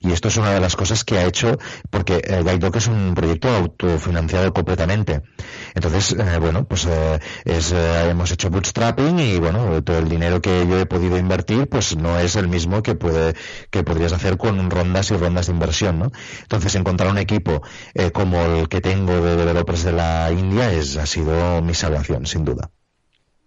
y 0.00 0.12
esto 0.12 0.28
es 0.28 0.36
una 0.36 0.52
de 0.52 0.60
las 0.60 0.76
cosas 0.76 1.04
que 1.04 1.18
ha 1.18 1.24
hecho, 1.24 1.58
porque 1.90 2.22
eh, 2.24 2.42
Guidedoc 2.42 2.76
es 2.76 2.86
un 2.86 3.14
proyecto 3.14 3.48
autofinanciado 3.48 4.52
completamente. 4.52 5.22
Entonces, 5.74 6.12
eh, 6.18 6.38
bueno, 6.38 6.64
pues 6.64 6.86
eh, 6.86 7.18
es, 7.44 7.72
eh, 7.72 8.10
hemos 8.10 8.30
hecho 8.30 8.48
bootstrapping 8.50 9.18
y 9.18 9.38
bueno, 9.38 9.77
todo 9.82 9.98
el 9.98 10.08
dinero 10.08 10.40
que 10.40 10.66
yo 10.66 10.78
he 10.78 10.86
podido 10.86 11.18
invertir, 11.18 11.68
pues 11.68 11.96
no 11.96 12.18
es 12.18 12.36
el 12.36 12.48
mismo 12.48 12.82
que 12.82 12.94
puede, 12.94 13.34
que 13.70 13.82
podrías 13.82 14.12
hacer 14.12 14.36
con 14.36 14.70
rondas 14.70 15.10
y 15.10 15.16
rondas 15.16 15.46
de 15.46 15.52
inversión, 15.52 15.98
¿no? 15.98 16.10
Entonces, 16.42 16.74
encontrar 16.74 17.10
un 17.10 17.18
equipo 17.18 17.62
eh, 17.94 18.10
como 18.10 18.40
el 18.40 18.68
que 18.68 18.80
tengo 18.80 19.20
de 19.20 19.36
developers 19.36 19.84
de 19.84 19.92
la 19.92 20.30
India 20.32 20.72
es, 20.72 20.96
ha 20.96 21.06
sido 21.06 21.62
mi 21.62 21.74
salvación, 21.74 22.26
sin 22.26 22.44
duda. 22.44 22.70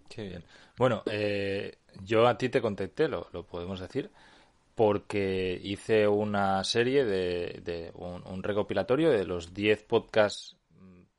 Qué 0.09 0.23
bien. 0.23 0.43
Bueno, 0.77 1.03
eh, 1.05 1.77
yo 2.03 2.27
a 2.27 2.37
ti 2.37 2.49
te 2.49 2.61
contacté, 2.61 3.07
lo, 3.07 3.27
lo 3.31 3.45
podemos 3.45 3.79
decir, 3.79 4.09
porque 4.75 5.59
hice 5.61 6.07
una 6.07 6.63
serie 6.63 7.05
de, 7.05 7.61
de 7.63 7.91
un, 7.95 8.25
un, 8.25 8.41
recopilatorio 8.43 9.11
de 9.11 9.25
los 9.25 9.53
10 9.53 9.83
podcasts 9.83 10.57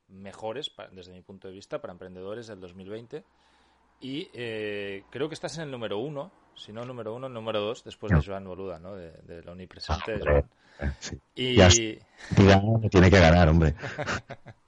mejores, 0.08 0.70
para, 0.70 0.90
desde 0.90 1.12
mi 1.12 1.22
punto 1.22 1.48
de 1.48 1.54
vista, 1.54 1.80
para 1.80 1.92
emprendedores 1.92 2.46
del 2.46 2.60
2020. 2.60 3.24
Y 4.02 4.28
eh, 4.34 5.04
creo 5.10 5.28
que 5.28 5.34
estás 5.34 5.56
en 5.56 5.64
el 5.64 5.70
número 5.70 5.98
uno, 5.98 6.32
si 6.54 6.72
no 6.72 6.82
el 6.82 6.88
número 6.88 7.14
uno, 7.14 7.28
el 7.28 7.32
número 7.32 7.60
dos, 7.60 7.84
después 7.84 8.12
de 8.12 8.20
Joan 8.20 8.44
Boluda, 8.44 8.78
¿no? 8.78 8.94
De, 8.96 9.12
de 9.22 9.42
la 9.42 9.52
omnipresente. 9.52 10.20
Ah, 10.80 10.92
sí. 10.98 11.18
Y... 11.34 11.54
Ya, 11.54 11.68
tiene 12.90 13.10
que 13.10 13.20
ganar, 13.20 13.48
hombre. 13.48 13.74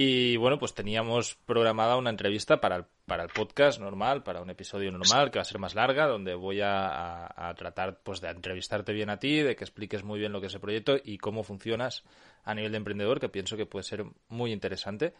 Y 0.00 0.36
bueno, 0.36 0.60
pues 0.60 0.74
teníamos 0.74 1.34
programada 1.44 1.96
una 1.96 2.10
entrevista 2.10 2.60
para 2.60 2.76
el, 2.76 2.84
para 3.04 3.24
el 3.24 3.30
podcast 3.30 3.80
normal, 3.80 4.22
para 4.22 4.40
un 4.40 4.48
episodio 4.48 4.92
normal, 4.92 5.32
que 5.32 5.40
va 5.40 5.42
a 5.42 5.44
ser 5.44 5.58
más 5.58 5.74
larga, 5.74 6.06
donde 6.06 6.36
voy 6.36 6.60
a, 6.60 6.86
a, 6.86 7.48
a, 7.48 7.54
tratar 7.56 7.98
pues 8.04 8.20
de 8.20 8.28
entrevistarte 8.28 8.92
bien 8.92 9.10
a 9.10 9.18
ti, 9.18 9.38
de 9.38 9.56
que 9.56 9.64
expliques 9.64 10.04
muy 10.04 10.20
bien 10.20 10.30
lo 10.30 10.40
que 10.40 10.46
es 10.46 10.54
el 10.54 10.60
proyecto 10.60 10.98
y 11.02 11.18
cómo 11.18 11.42
funcionas 11.42 12.04
a 12.44 12.54
nivel 12.54 12.70
de 12.70 12.78
emprendedor, 12.78 13.18
que 13.18 13.28
pienso 13.28 13.56
que 13.56 13.66
puede 13.66 13.82
ser 13.82 14.04
muy 14.28 14.52
interesante. 14.52 15.14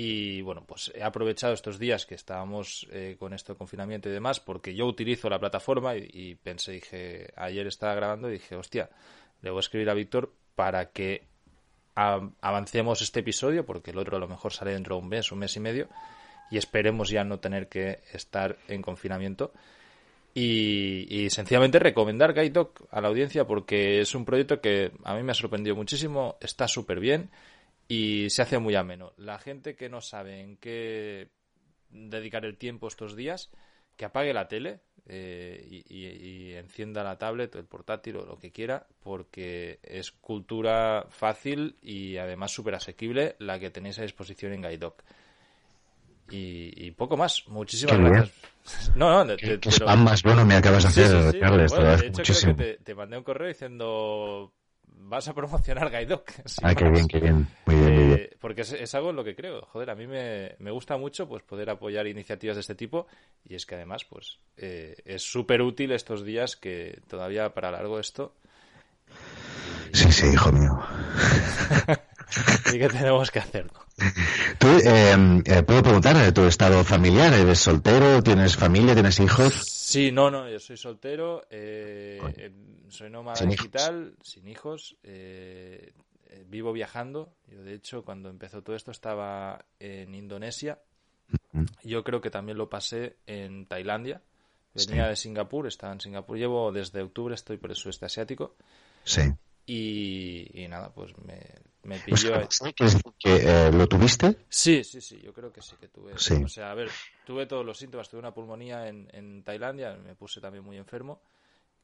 Y 0.00 0.42
bueno, 0.42 0.62
pues 0.64 0.92
he 0.94 1.02
aprovechado 1.02 1.54
estos 1.54 1.76
días 1.76 2.06
que 2.06 2.14
estábamos 2.14 2.86
eh, 2.92 3.16
con 3.18 3.34
esto 3.34 3.52
de 3.52 3.58
confinamiento 3.58 4.08
y 4.08 4.12
demás, 4.12 4.38
porque 4.38 4.72
yo 4.72 4.86
utilizo 4.86 5.28
la 5.28 5.40
plataforma 5.40 5.96
y, 5.96 6.36
pensé, 6.36 6.70
dije, 6.70 7.32
ayer 7.34 7.66
estaba 7.66 7.96
grabando 7.96 8.28
y 8.28 8.34
dije, 8.34 8.54
hostia, 8.54 8.90
le 9.42 9.50
voy 9.50 9.58
a 9.58 9.66
escribir 9.66 9.90
a 9.90 9.94
Víctor 9.94 10.32
para 10.54 10.92
que 10.92 11.24
avancemos 11.96 13.02
este 13.02 13.20
episodio, 13.20 13.66
porque 13.66 13.90
el 13.90 13.98
otro 13.98 14.16
a 14.16 14.20
lo 14.20 14.28
mejor 14.28 14.52
sale 14.52 14.70
dentro 14.70 14.94
de 14.94 15.02
un 15.02 15.08
mes, 15.08 15.32
un 15.32 15.40
mes 15.40 15.56
y 15.56 15.58
medio, 15.58 15.88
y 16.48 16.58
esperemos 16.58 17.10
ya 17.10 17.24
no 17.24 17.40
tener 17.40 17.66
que 17.66 17.98
estar 18.12 18.56
en 18.68 18.82
confinamiento. 18.82 19.52
Y, 20.32 21.26
sencillamente 21.30 21.80
recomendar 21.80 22.34
Guidedoc 22.34 22.86
a 22.92 23.00
la 23.00 23.08
audiencia 23.08 23.48
porque 23.48 24.00
es 24.00 24.14
un 24.14 24.24
proyecto 24.24 24.60
que 24.60 24.92
a 25.02 25.16
mí 25.16 25.24
me 25.24 25.32
ha 25.32 25.34
sorprendido 25.34 25.74
muchísimo, 25.74 26.36
está 26.40 26.68
súper 26.68 27.00
bien 27.00 27.30
y 27.88 28.28
se 28.30 28.42
hace 28.42 28.58
muy 28.58 28.74
ameno. 28.74 29.14
La 29.16 29.38
gente 29.38 29.74
que 29.74 29.88
no 29.88 30.00
sabe 30.02 30.40
en 30.40 30.58
qué 30.58 31.30
dedicar 31.90 32.44
el 32.44 32.58
tiempo 32.58 32.86
estos 32.86 33.16
días, 33.16 33.50
que 33.96 34.04
apague 34.04 34.34
la 34.34 34.46
tele, 34.46 34.80
eh, 35.10 35.66
y, 35.88 35.96
y, 35.96 36.54
encienda 36.54 37.02
la 37.02 37.16
tablet, 37.16 37.54
el 37.54 37.64
portátil 37.64 38.16
o 38.16 38.26
lo 38.26 38.38
que 38.38 38.52
quiera, 38.52 38.86
porque 39.02 39.80
es 39.82 40.12
cultura 40.12 41.06
fácil 41.08 41.76
y 41.80 42.18
además 42.18 42.52
súper 42.52 42.74
asequible 42.74 43.34
la 43.38 43.58
que 43.58 43.70
tenéis 43.70 43.98
a 43.98 44.02
disposición 44.02 44.52
en 44.52 44.62
Guidedoc. 44.62 45.02
Y, 46.30 46.74
y, 46.76 46.90
poco 46.90 47.16
más. 47.16 47.48
Muchísimas 47.48 47.96
Qué 47.96 48.02
gracias. 48.02 48.34
No, 48.96 49.24
no, 49.24 49.34
te, 49.34 49.58
más 49.96 50.22
bueno 50.22 50.44
me 50.44 50.54
acabas 50.54 50.82
de 50.82 50.88
hacer, 50.90 51.22
sí, 51.22 51.30
sí, 51.32 51.40
Carles. 51.40 51.70
Bueno, 51.70 51.96
de 51.96 52.06
hecho, 52.08 52.18
muchísimo. 52.18 52.54
creo 52.54 52.68
que 52.68 52.76
te, 52.76 52.84
te, 52.84 52.94
mandé 52.94 53.16
un 53.16 53.24
correo 53.24 53.48
diciendo 53.48 54.52
vas 55.00 55.28
a 55.28 55.34
promocionar 55.34 55.90
Guidedoc. 55.90 56.30
Ah, 56.62 56.74
qué 56.74 56.88
bien, 56.88 57.08
qué 57.08 57.20
bien. 57.20 57.46
Muy 57.66 57.76
bien, 57.76 57.94
muy 57.94 58.04
bien. 58.04 58.20
Eh, 58.20 58.36
porque 58.40 58.62
es, 58.62 58.72
es, 58.72 58.94
algo 58.94 59.10
en 59.10 59.16
lo 59.16 59.24
que 59.24 59.34
creo. 59.34 59.62
Joder, 59.66 59.90
a 59.90 59.94
mí 59.94 60.06
me, 60.06 60.56
me, 60.58 60.70
gusta 60.70 60.96
mucho 60.96 61.28
pues 61.28 61.42
poder 61.42 61.70
apoyar 61.70 62.06
iniciativas 62.06 62.56
de 62.56 62.60
este 62.60 62.74
tipo 62.74 63.06
y 63.44 63.54
es 63.54 63.64
que 63.66 63.76
además 63.76 64.04
pues 64.04 64.38
eh, 64.56 64.96
es 65.04 65.22
súper 65.22 65.62
útil 65.62 65.92
estos 65.92 66.24
días 66.24 66.56
que 66.56 67.00
todavía 67.08 67.54
para 67.54 67.70
largo 67.70 67.98
esto. 67.98 68.34
Sí, 69.92 70.10
sí, 70.12 70.26
hijo 70.32 70.52
mío. 70.52 70.78
y 72.72 72.78
que 72.78 72.88
tenemos 72.88 73.30
que 73.30 73.38
hacerlo. 73.38 73.72
¿Tú, 74.58 74.68
eh, 74.84 75.42
eh, 75.44 75.62
puedo 75.62 75.82
preguntar, 75.82 76.32
tu 76.32 76.44
estado 76.44 76.84
familiar? 76.84 77.32
¿Eres 77.32 77.58
soltero? 77.58 78.22
¿Tienes 78.22 78.56
familia? 78.56 78.94
¿Tienes 78.94 79.18
hijos? 79.20 79.54
Sí, 79.54 80.12
no, 80.12 80.30
no, 80.30 80.48
yo 80.48 80.60
soy 80.60 80.76
soltero, 80.76 81.46
eh, 81.50 82.52
soy 82.88 83.10
nómada 83.10 83.36
sin 83.36 83.50
digital, 83.50 84.12
hijos. 84.12 84.28
sin 84.28 84.48
hijos, 84.48 84.96
eh, 85.02 85.92
vivo 86.46 86.72
viajando. 86.72 87.32
Yo, 87.46 87.62
de 87.62 87.74
hecho, 87.74 88.04
cuando 88.04 88.28
empezó 88.28 88.62
todo 88.62 88.76
esto 88.76 88.90
estaba 88.90 89.64
en 89.80 90.14
Indonesia. 90.14 90.78
Yo 91.82 92.04
creo 92.04 92.20
que 92.20 92.30
también 92.30 92.56
lo 92.56 92.68
pasé 92.68 93.16
en 93.26 93.66
Tailandia. 93.66 94.22
Venía 94.74 95.04
sí. 95.04 95.08
de 95.08 95.16
Singapur, 95.16 95.66
estaba 95.66 95.92
en 95.92 96.00
Singapur. 96.00 96.38
Llevo 96.38 96.72
desde 96.72 97.02
octubre, 97.02 97.34
estoy 97.34 97.56
por 97.56 97.70
el 97.70 97.76
sudeste 97.76 98.06
asiático. 98.06 98.56
Sí. 99.04 99.22
Y, 99.68 100.50
y 100.54 100.66
nada, 100.66 100.90
pues 100.94 101.12
me, 101.18 101.38
me 101.82 101.98
pilló. 101.98 102.40
Pues, 102.40 102.58
¿Que, 102.74 102.98
que 103.18 103.36
eh, 103.36 103.70
lo 103.70 103.86
tuviste? 103.86 104.34
Sí, 104.48 104.82
sí, 104.82 105.02
sí, 105.02 105.20
yo 105.22 105.34
creo 105.34 105.52
que 105.52 105.60
sí 105.60 105.76
que 105.78 105.88
tuve. 105.88 106.14
Sí. 106.16 106.42
O 106.42 106.48
sea, 106.48 106.70
a 106.70 106.74
ver, 106.74 106.90
tuve 107.26 107.44
todos 107.44 107.66
los 107.66 107.76
síntomas. 107.76 108.08
Tuve 108.08 108.20
una 108.20 108.32
pulmonía 108.32 108.88
en, 108.88 109.10
en 109.12 109.42
Tailandia, 109.44 109.94
me 109.94 110.14
puse 110.14 110.40
también 110.40 110.64
muy 110.64 110.78
enfermo 110.78 111.20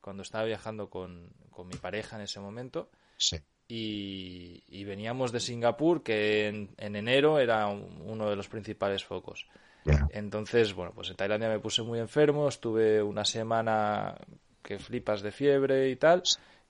cuando 0.00 0.22
estaba 0.22 0.44
viajando 0.44 0.88
con, 0.88 1.28
con 1.50 1.68
mi 1.68 1.76
pareja 1.76 2.16
en 2.16 2.22
ese 2.22 2.40
momento. 2.40 2.90
Sí. 3.18 3.36
Y, 3.68 4.62
y, 4.68 4.84
veníamos 4.84 5.30
de 5.30 5.40
Singapur, 5.40 6.02
que 6.02 6.48
en, 6.48 6.70
en 6.78 6.96
enero 6.96 7.38
era 7.38 7.66
un, 7.66 8.02
uno 8.06 8.30
de 8.30 8.36
los 8.36 8.48
principales 8.48 9.04
focos. 9.04 9.46
Yeah. 9.84 10.08
Entonces, 10.10 10.72
bueno, 10.72 10.92
pues 10.94 11.10
en 11.10 11.16
Tailandia 11.16 11.50
me 11.50 11.58
puse 11.60 11.82
muy 11.82 11.98
enfermo, 11.98 12.48
estuve 12.48 13.02
una 13.02 13.24
semana 13.26 14.14
que 14.62 14.78
flipas 14.78 15.22
de 15.22 15.32
fiebre 15.32 15.90
y 15.90 15.96
tal, 15.96 16.22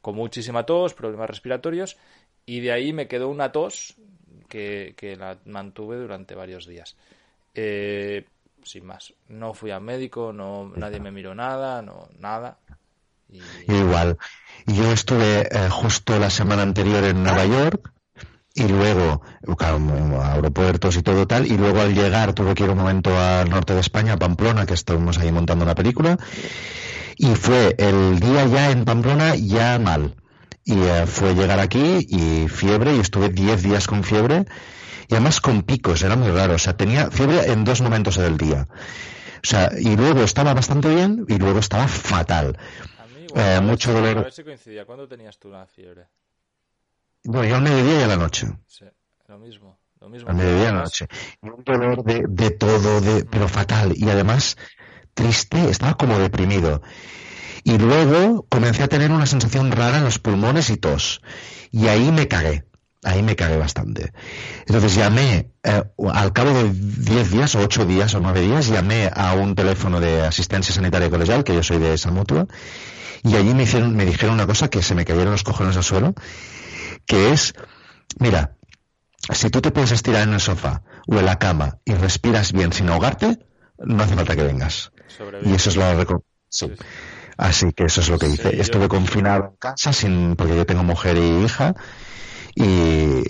con 0.05 0.17
muchísima 0.17 0.67
tos, 0.67 0.93
problemas 0.93 1.31
respiratorios, 1.31 1.97
y 2.45 2.61
de 2.61 2.73
ahí 2.73 2.93
me 2.93 3.09
quedó 3.09 3.31
una 3.31 3.53
tos 3.53 3.95
que, 4.51 5.17
la 5.19 5.39
mantuve 5.47 5.97
durante 5.97 6.35
varios 6.35 6.67
días. 6.67 6.95
Eh, 7.55 8.27
sin 8.63 8.85
más, 8.85 9.15
no 9.29 9.55
fui 9.55 9.71
al 9.71 9.81
médico, 9.81 10.31
no, 10.31 10.71
nadie 10.77 11.01
me 11.01 11.11
miró 11.11 11.35
nada, 11.35 11.81
no, 11.81 12.11
nada. 12.19 12.59
Y... 13.31 13.41
Igual. 13.67 14.19
Yo 14.67 14.93
estuve 14.93 15.49
eh, 15.51 15.71
justo 15.71 16.19
la 16.19 16.29
semana 16.29 16.61
anterior 16.61 17.03
en 17.05 17.23
Nueva 17.23 17.47
York 17.47 17.94
y 18.55 18.69
luego 18.69 19.23
a 19.59 20.33
aeropuertos 20.33 20.97
y 20.97 21.03
todo 21.03 21.27
tal, 21.27 21.47
y 21.47 21.57
luego 21.57 21.81
al 21.81 21.95
llegar 21.95 22.35
tuve 22.35 22.55
que 22.55 22.65
ir 22.65 22.71
un 22.71 22.79
momento 22.79 23.19
al 23.19 23.51
norte 23.51 23.75
de 23.75 23.81
España, 23.81 24.13
a 24.13 24.17
Pamplona, 24.17 24.65
que 24.65 24.75
estuvimos 24.75 25.19
ahí 25.19 25.33
montando 25.33 25.65
una 25.65 25.75
película, 25.75 26.17
y 27.17 27.35
fue 27.35 27.75
el 27.79 28.21
día 28.21 28.47
ya 28.47 28.71
en 28.71 28.85
Pamplona 28.85 29.35
ya 29.35 29.79
mal. 29.79 30.15
Y 30.67 30.81
eh, 30.81 31.07
fue 31.07 31.35
llegar 31.35 31.61
aquí 31.61 32.07
y 32.09 32.49
fiebre, 32.49 32.97
y 32.97 33.01
estuve 33.01 33.29
10 33.29 33.63
días 33.63 33.87
con 33.87 34.05
fiebre, 34.05 34.47
y 35.09 35.15
además 35.15 35.41
con 35.41 35.63
picos, 35.63 36.03
era 36.03 36.17
muy 36.17 36.31
raro, 36.31 36.55
o 36.55 36.59
sea, 36.59 36.77
tenía 36.77 37.11
fiebre 37.11 37.51
en 37.53 37.65
dos 37.65 37.83
momentos 37.83 38.17
del 38.17 38.37
día. 38.37 38.69
O 39.43 39.47
sea, 39.47 39.71
y 39.79 39.95
luego 39.95 40.23
estaba 40.23 40.55
bastante 40.55 40.89
bien 40.95 41.27
y 41.29 41.37
luego 41.37 41.59
estaba 41.59 41.87
fatal. 41.87 42.57
eh, 43.35 43.61
mucho 43.61 43.93
dolor. 43.93 44.19
A 44.19 44.23
ver 44.23 44.33
si 44.33 44.43
coincidía. 44.43 44.87
¿Cuándo 44.87 45.07
tenías 45.07 45.39
tú 45.39 45.51
la 45.51 45.67
fiebre? 45.67 46.07
Bueno, 47.25 47.49
yo 47.49 47.57
al 47.57 47.63
mediodía 47.63 48.01
y 48.01 48.03
a 48.03 48.07
la 48.07 48.17
noche. 48.17 48.49
Sí, 48.67 48.85
lo 49.29 49.39
mismo. 49.39 49.79
Lo 50.01 50.09
mismo. 50.09 50.29
Al 50.29 50.37
mediodía 50.37 50.65
y 50.65 50.67
a 50.67 50.73
la 50.73 50.83
noche. 50.83 51.09
un 51.43 51.65
dolor 51.65 52.05
de, 52.05 52.25
de 52.29 52.51
todo, 52.51 53.01
de, 53.01 53.25
pero 53.25 53.49
fatal. 53.49 53.93
Y 53.97 54.09
además, 54.09 54.57
triste, 55.15 55.71
estaba 55.71 55.95
como 55.95 56.19
deprimido. 56.19 56.83
Y 57.65 57.79
luego 57.79 58.47
comencé 58.49 58.83
a 58.83 58.89
tener 58.89 59.11
una 59.11 59.27
sensación 59.27 59.73
rara 59.73 59.99
en 59.99 60.05
los 60.05 60.19
pulmones 60.19 60.69
y 60.71 60.77
tos. 60.77 61.23
Y 61.71 61.89
ahí 61.89 62.13
me 62.13 62.29
cagué 62.29 62.65
ahí 63.05 63.23
me 63.23 63.37
cagué 63.37 63.57
bastante. 63.57 64.13
Entonces 64.67 64.95
llamé, 64.95 65.51
eh, 65.63 65.83
al 66.13 66.33
cabo 66.33 66.51
de 66.51 66.71
10 66.73 67.31
días 67.31 67.55
o 67.55 67.61
8 67.61 67.85
días 67.85 68.15
o 68.15 68.21
9 68.21 68.41
días, 68.41 68.69
llamé 68.69 69.11
a 69.15 69.35
un 69.35 69.55
teléfono 69.55 70.01
de 70.01 70.23
asistencia 70.23 70.75
sanitaria 70.75 71.11
colegial, 71.11 71.45
que 71.45 71.55
yo 71.55 71.63
soy 71.63 71.79
de 71.79 71.95
esa 71.95 72.11
mutua, 72.11 72.47
y 73.23 73.37
allí 73.37 73.55
me, 73.55 73.63
hicieron, 73.65 73.95
me 73.95 74.05
dijeron 74.05 74.35
una 74.35 74.47
cosa 74.47 74.69
que 74.69 74.83
se 74.83 74.95
me 74.95 75.05
cayeron 75.05 75.33
los 75.33 75.45
cojones 75.45 75.77
al 75.77 75.85
suelo, 75.85 76.15
que 77.07 77.33
es, 77.33 77.55
mira, 78.19 78.57
si 79.33 79.51
tú 79.51 79.61
te 79.61 79.71
puedes 79.71 79.93
estirar 79.93 80.23
en 80.23 80.35
el 80.35 80.41
sofá 80.41 80.83
o 81.07 81.19
en 81.19 81.27
la 81.27 81.39
cama 81.39 81.79
y 81.85 81.95
respiras 81.95 82.53
bien 82.53 82.73
sin 82.73 82.89
ahogarte, 82.89 83.39
no 83.79 84.03
hace 84.03 84.15
falta 84.15 84.37
que 84.37 84.43
vengas. 84.43 84.93
Y 85.45 85.55
eso 85.55 85.71
es 85.71 85.77
lo 85.77 86.25
sí. 86.49 86.73
Así 87.37 87.73
que 87.73 87.85
eso 87.85 88.01
es 88.01 88.09
lo 88.09 88.19
que 88.19 88.29
hice. 88.29 88.61
Estuve 88.61 88.89
confinado 88.89 89.45
en 89.47 89.57
casa 89.57 89.93
sin, 89.93 90.37
porque 90.37 90.57
yo 90.57 90.67
tengo 90.67 90.85
mujer 90.85 91.17
y 91.17 91.45
hija 91.45 91.75
y, 92.55 93.23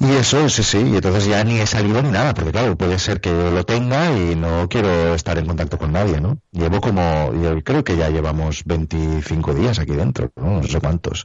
y 0.00 0.12
eso, 0.12 0.48
sí, 0.48 0.62
sí, 0.62 0.78
y 0.78 0.96
entonces 0.96 1.26
ya 1.26 1.44
ni 1.44 1.60
he 1.60 1.66
salido 1.66 2.02
ni 2.02 2.10
nada, 2.10 2.34
porque 2.34 2.52
claro, 2.52 2.76
puede 2.76 2.98
ser 2.98 3.20
que 3.20 3.30
lo 3.30 3.64
tenga 3.64 4.12
y 4.16 4.34
no 4.34 4.68
quiero 4.68 5.14
estar 5.14 5.38
en 5.38 5.46
contacto 5.46 5.78
con 5.78 5.92
nadie, 5.92 6.20
¿no? 6.20 6.38
Llevo 6.50 6.80
como, 6.80 7.32
yo 7.34 7.62
creo 7.62 7.84
que 7.84 7.96
ya 7.96 8.08
llevamos 8.10 8.62
25 8.64 9.54
días 9.54 9.78
aquí 9.78 9.92
dentro, 9.92 10.30
¿no? 10.36 10.62
sé 10.62 10.80
cuántos. 10.80 11.24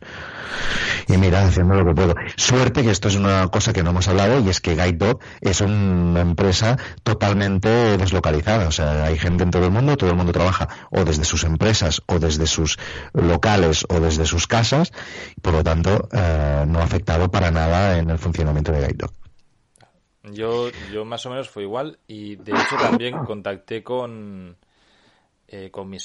Y 1.08 1.18
mira, 1.18 1.46
haciendo 1.46 1.76
lo 1.76 1.86
que 1.86 1.94
puedo. 1.94 2.16
Suerte 2.36 2.84
que 2.84 2.92
esto 2.92 3.08
es 3.08 3.16
una 3.16 3.48
cosa 3.48 3.74
que 3.74 3.84
no 3.84 3.92
hemos 3.92 4.08
hablado 4.08 4.40
y 4.42 4.50
es 4.50 4.60
que 4.62 4.76
Guide 4.76 4.94
Dog 4.94 5.20
es 5.42 5.62
una 5.62 6.22
empresa 6.22 6.78
totalmente 7.04 7.98
deslocalizada, 7.98 8.68
o 8.68 8.72
sea, 8.72 9.06
hay 9.06 9.18
gente 9.18 9.44
en 9.44 9.52
todo 9.52 9.66
el 9.66 9.72
mundo, 9.72 9.98
todo 9.98 10.10
el 10.10 10.16
mundo 10.16 10.32
trabaja 10.32 10.68
o 10.92 11.04
desde 11.04 11.24
sus 11.24 11.44
empresas 11.44 12.02
o 12.08 12.20
desde 12.20 12.48
sus 12.48 12.78
locales 13.14 13.86
o 13.90 14.00
desde 14.00 14.26
sus 14.26 14.48
casas, 14.48 14.92
por 15.42 15.54
lo 15.54 15.64
tanto, 15.64 16.10
eh, 16.12 16.66
no 16.68 16.80
ha 16.80 16.84
afectado 16.84 17.30
para 17.32 17.52
nada 17.52 17.98
en 17.98 18.10
el 18.10 18.18
funcionamiento 18.18 18.57
de 18.64 18.96
Yo, 20.34 20.70
yo 20.92 21.06
más 21.06 21.26
o 21.26 21.30
menos 21.30 21.50
fue 21.50 21.64
igual 21.64 22.00
y 22.08 22.36
de 22.36 22.52
hecho 22.52 22.76
también 22.82 23.18
contacté 23.26 23.84
con, 23.84 24.56
eh, 25.48 25.70
con, 25.72 25.90
mi, 25.90 25.98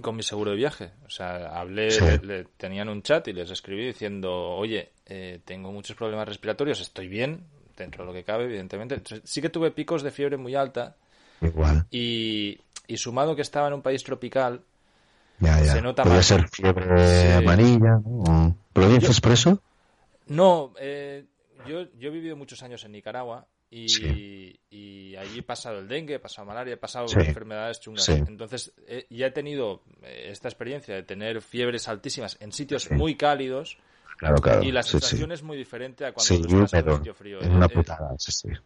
con 0.00 0.16
mi 0.16 0.22
seguro 0.22 0.52
de 0.52 0.56
viaje. 0.56 0.92
O 1.06 1.10
sea, 1.10 1.58
hablé, 1.58 2.46
tenían 2.56 2.88
un 2.88 3.02
chat 3.02 3.26
y 3.28 3.32
les 3.32 3.50
escribí 3.50 3.86
diciendo, 3.86 4.32
oye, 4.32 4.92
eh, 5.06 5.40
tengo 5.44 5.72
muchos 5.72 5.96
problemas 5.96 6.28
respiratorios, 6.28 6.80
estoy 6.80 7.08
bien, 7.08 7.44
dentro 7.76 8.04
de 8.04 8.08
lo 8.08 8.14
que 8.14 8.24
cabe, 8.24 8.44
evidentemente. 8.44 9.02
sí 9.24 9.40
que 9.40 9.50
tuve 9.50 9.70
picos 9.70 10.02
de 10.02 10.10
fiebre 10.10 10.36
muy 10.36 10.54
alta. 10.54 10.96
Igual. 11.40 11.86
Y, 11.90 12.58
y 12.86 12.96
sumado 12.96 13.34
que 13.34 13.42
estaba 13.42 13.68
en 13.68 13.74
un 13.74 13.82
país 13.82 14.02
tropical, 14.04 14.62
se 15.40 15.82
nota 15.82 16.04
Puede 16.04 16.22
ser 16.22 16.48
fiebre 16.48 17.34
amarilla, 17.34 18.00
¿no? 18.04 18.56
¿Pero 18.72 18.88
dices 18.88 19.20
por 19.20 19.32
eso? 19.32 19.60
No, 20.26 20.72
eh, 20.80 21.24
yo, 21.66 21.90
yo 21.98 22.08
he 22.08 22.12
vivido 22.12 22.36
muchos 22.36 22.62
años 22.62 22.84
en 22.84 22.92
Nicaragua 22.92 23.46
y, 23.70 24.60
y 24.70 25.16
allí 25.16 25.38
he 25.38 25.42
pasado 25.42 25.80
el 25.80 25.88
dengue, 25.88 26.14
he 26.14 26.18
pasado 26.20 26.46
malaria, 26.46 26.74
he 26.74 26.76
pasado 26.76 27.06
enfermedades 27.06 27.80
chungas. 27.80 28.08
Entonces, 28.08 28.72
eh, 28.86 29.06
ya 29.10 29.26
he 29.26 29.30
tenido 29.30 29.82
eh, 30.02 30.28
esta 30.30 30.48
experiencia 30.48 30.94
de 30.94 31.02
tener 31.02 31.42
fiebres 31.42 31.88
altísimas 31.88 32.36
en 32.40 32.52
sitios 32.52 32.90
muy 32.90 33.16
cálidos. 33.16 33.78
Y 34.62 34.70
la 34.70 34.84
sensación 34.84 35.32
es 35.32 35.42
muy 35.42 35.56
diferente 35.56 36.06
a 36.06 36.12
cuando 36.12 36.34
estás 36.34 36.72
en 36.74 36.88
un 36.88 36.96
sitio 36.96 37.14
frío. 37.14 37.40
una 37.40 37.66
eh, 37.66 37.68
putada, 37.68 38.14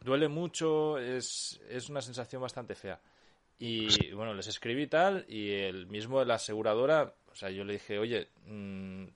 duele 0.05 0.29
mucho, 0.29 0.99
es, 0.99 1.59
es 1.71 1.89
una 1.89 2.03
sensación 2.03 2.43
bastante 2.43 2.75
fea. 2.75 3.01
Y 3.59 4.13
bueno, 4.13 4.35
les 4.35 4.47
escribí 4.47 4.87
tal 4.87 5.25
y 5.27 5.51
el 5.51 5.87
mismo 5.87 6.21
de 6.21 6.27
la 6.27 6.35
aseguradora, 6.35 7.15
o 7.33 7.35
sea, 7.35 7.51
yo 7.51 7.65
le 7.65 7.75
dije, 7.75 7.99
oye, 7.99 8.29
mmm, 8.47 9.07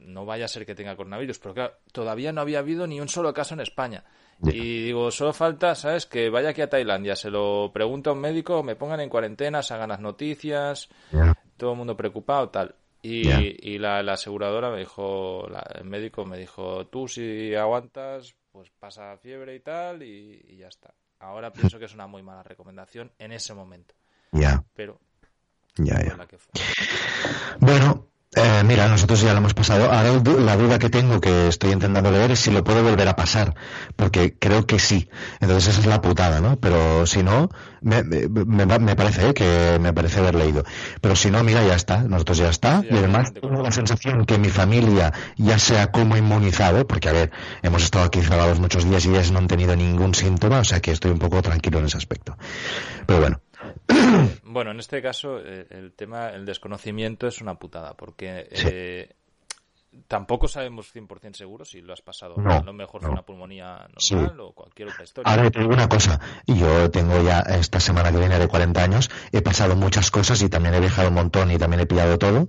no 0.00 0.24
vaya 0.24 0.46
a 0.46 0.48
ser 0.48 0.66
que 0.66 0.74
tenga 0.74 0.96
coronavirus, 0.96 1.38
pero 1.38 1.54
claro, 1.54 1.74
todavía 1.92 2.32
no 2.32 2.40
había 2.40 2.58
habido 2.58 2.86
ni 2.86 3.00
un 3.00 3.08
solo 3.08 3.32
caso 3.32 3.54
en 3.54 3.60
España. 3.60 4.04
Y 4.42 4.84
digo, 4.84 5.10
solo 5.10 5.34
falta, 5.34 5.74
¿sabes? 5.74 6.06
Que 6.06 6.30
vaya 6.30 6.50
aquí 6.50 6.62
a 6.62 6.70
Tailandia, 6.70 7.14
se 7.14 7.30
lo 7.30 7.70
pregunta 7.74 8.10
a 8.10 8.14
un 8.14 8.20
médico, 8.20 8.62
me 8.62 8.74
pongan 8.74 9.00
en 9.00 9.10
cuarentena, 9.10 9.62
se 9.62 9.74
hagan 9.74 9.90
las 9.90 10.00
noticias, 10.00 10.88
todo 11.58 11.72
el 11.72 11.76
mundo 11.76 11.96
preocupado, 11.96 12.48
tal. 12.48 12.74
Y, 13.02 13.28
y 13.28 13.78
la, 13.78 13.98
aseguradora 14.00 14.70
me 14.70 14.78
dijo, 14.78 15.46
el 15.74 15.84
médico 15.84 16.24
me 16.24 16.38
dijo, 16.38 16.86
tú 16.86 17.06
si 17.06 17.54
aguantas, 17.54 18.34
pues 18.50 18.70
pasa 18.70 19.16
fiebre 19.18 19.54
y 19.54 19.60
tal, 19.60 20.02
y, 20.02 20.56
ya 20.56 20.68
está. 20.68 20.94
Ahora 21.18 21.52
pienso 21.52 21.78
que 21.78 21.84
es 21.84 21.94
una 21.94 22.06
muy 22.06 22.22
mala 22.22 22.42
recomendación 22.42 23.12
en 23.18 23.32
ese 23.32 23.52
momento. 23.52 23.94
Ya. 24.32 24.64
Pero. 24.74 24.98
Ya, 25.76 26.02
ya. 26.02 26.18
Bueno, 27.60 28.09
eh, 28.42 28.64
mira, 28.64 28.88
nosotros 28.88 29.20
ya 29.20 29.32
lo 29.32 29.38
hemos 29.38 29.54
pasado. 29.54 29.90
Ahora 29.92 30.12
la 30.40 30.56
duda 30.56 30.78
que 30.78 30.88
tengo, 30.88 31.20
que 31.20 31.48
estoy 31.48 31.72
intentando 31.72 32.10
leer, 32.10 32.30
es 32.30 32.40
si 32.40 32.50
lo 32.50 32.64
puedo 32.64 32.82
volver 32.82 33.08
a 33.08 33.16
pasar, 33.16 33.54
porque 33.96 34.34
creo 34.38 34.66
que 34.66 34.78
sí. 34.78 35.08
Entonces 35.40 35.68
esa 35.68 35.80
es 35.80 35.86
la 35.86 36.00
putada, 36.00 36.40
¿no? 36.40 36.58
Pero 36.58 37.06
si 37.06 37.22
no, 37.22 37.50
me, 37.80 38.02
me, 38.02 38.96
parece 38.96 39.28
¿eh? 39.28 39.34
que 39.34 39.78
me 39.80 39.92
parece 39.92 40.20
haber 40.20 40.34
leído. 40.34 40.64
Pero 41.00 41.16
si 41.16 41.30
no, 41.30 41.42
mira, 41.44 41.64
ya 41.64 41.74
está. 41.74 42.02
Nosotros 42.02 42.38
ya 42.38 42.48
está. 42.48 42.82
y 42.88 42.96
además 42.96 43.32
tengo 43.32 43.62
la 43.62 43.72
sensación 43.72 44.24
que 44.26 44.38
mi 44.38 44.48
familia 44.48 45.12
ya 45.36 45.58
sea 45.58 45.90
como 45.90 46.16
inmunizado, 46.16 46.86
porque 46.86 47.08
a 47.08 47.12
ver, 47.12 47.30
hemos 47.62 47.82
estado 47.82 48.04
aquí 48.06 48.20
cerrados 48.20 48.58
muchos 48.58 48.88
días 48.88 49.04
y 49.04 49.10
ellas 49.10 49.30
no 49.30 49.38
han 49.38 49.48
tenido 49.48 49.76
ningún 49.76 50.14
síntoma, 50.14 50.60
o 50.60 50.64
sea 50.64 50.80
que 50.80 50.92
estoy 50.92 51.10
un 51.10 51.18
poco 51.18 51.42
tranquilo 51.42 51.78
en 51.78 51.86
ese 51.86 51.96
aspecto. 51.96 52.36
Pero 53.06 53.20
bueno. 53.20 53.40
Bueno, 54.44 54.70
en 54.70 54.80
este 54.80 55.02
caso 55.02 55.38
eh, 55.38 55.66
el 55.70 55.92
tema, 55.92 56.30
el 56.30 56.44
desconocimiento 56.44 57.26
es 57.26 57.40
una 57.40 57.54
putada, 57.54 57.94
porque 57.94 58.48
eh, 58.50 59.14
tampoco 60.08 60.48
sabemos 60.48 60.94
100% 60.94 61.34
seguro 61.34 61.64
si 61.64 61.80
lo 61.80 61.92
has 61.92 62.02
pasado. 62.02 62.34
a 62.38 62.62
lo 62.62 62.72
mejor 62.72 63.00
fue 63.00 63.10
una 63.10 63.22
pulmonía 63.22 63.88
normal 64.10 64.40
o 64.40 64.52
cualquier 64.52 64.88
otra 64.88 65.04
historia. 65.04 65.30
Ahora 65.30 65.50
te 65.50 65.60
digo 65.60 65.72
una 65.72 65.88
cosa, 65.88 66.20
yo 66.46 66.90
tengo 66.90 67.22
ya 67.22 67.40
esta 67.40 67.80
semana 67.80 68.10
que 68.10 68.18
viene 68.18 68.38
de 68.38 68.48
40 68.48 68.82
años, 68.82 69.10
he 69.32 69.42
pasado 69.42 69.76
muchas 69.76 70.10
cosas 70.10 70.42
y 70.42 70.48
también 70.48 70.74
he 70.74 70.80
dejado 70.80 71.08
un 71.08 71.14
montón 71.14 71.50
y 71.50 71.58
también 71.58 71.80
he 71.80 71.86
pillado 71.86 72.18
todo. 72.18 72.46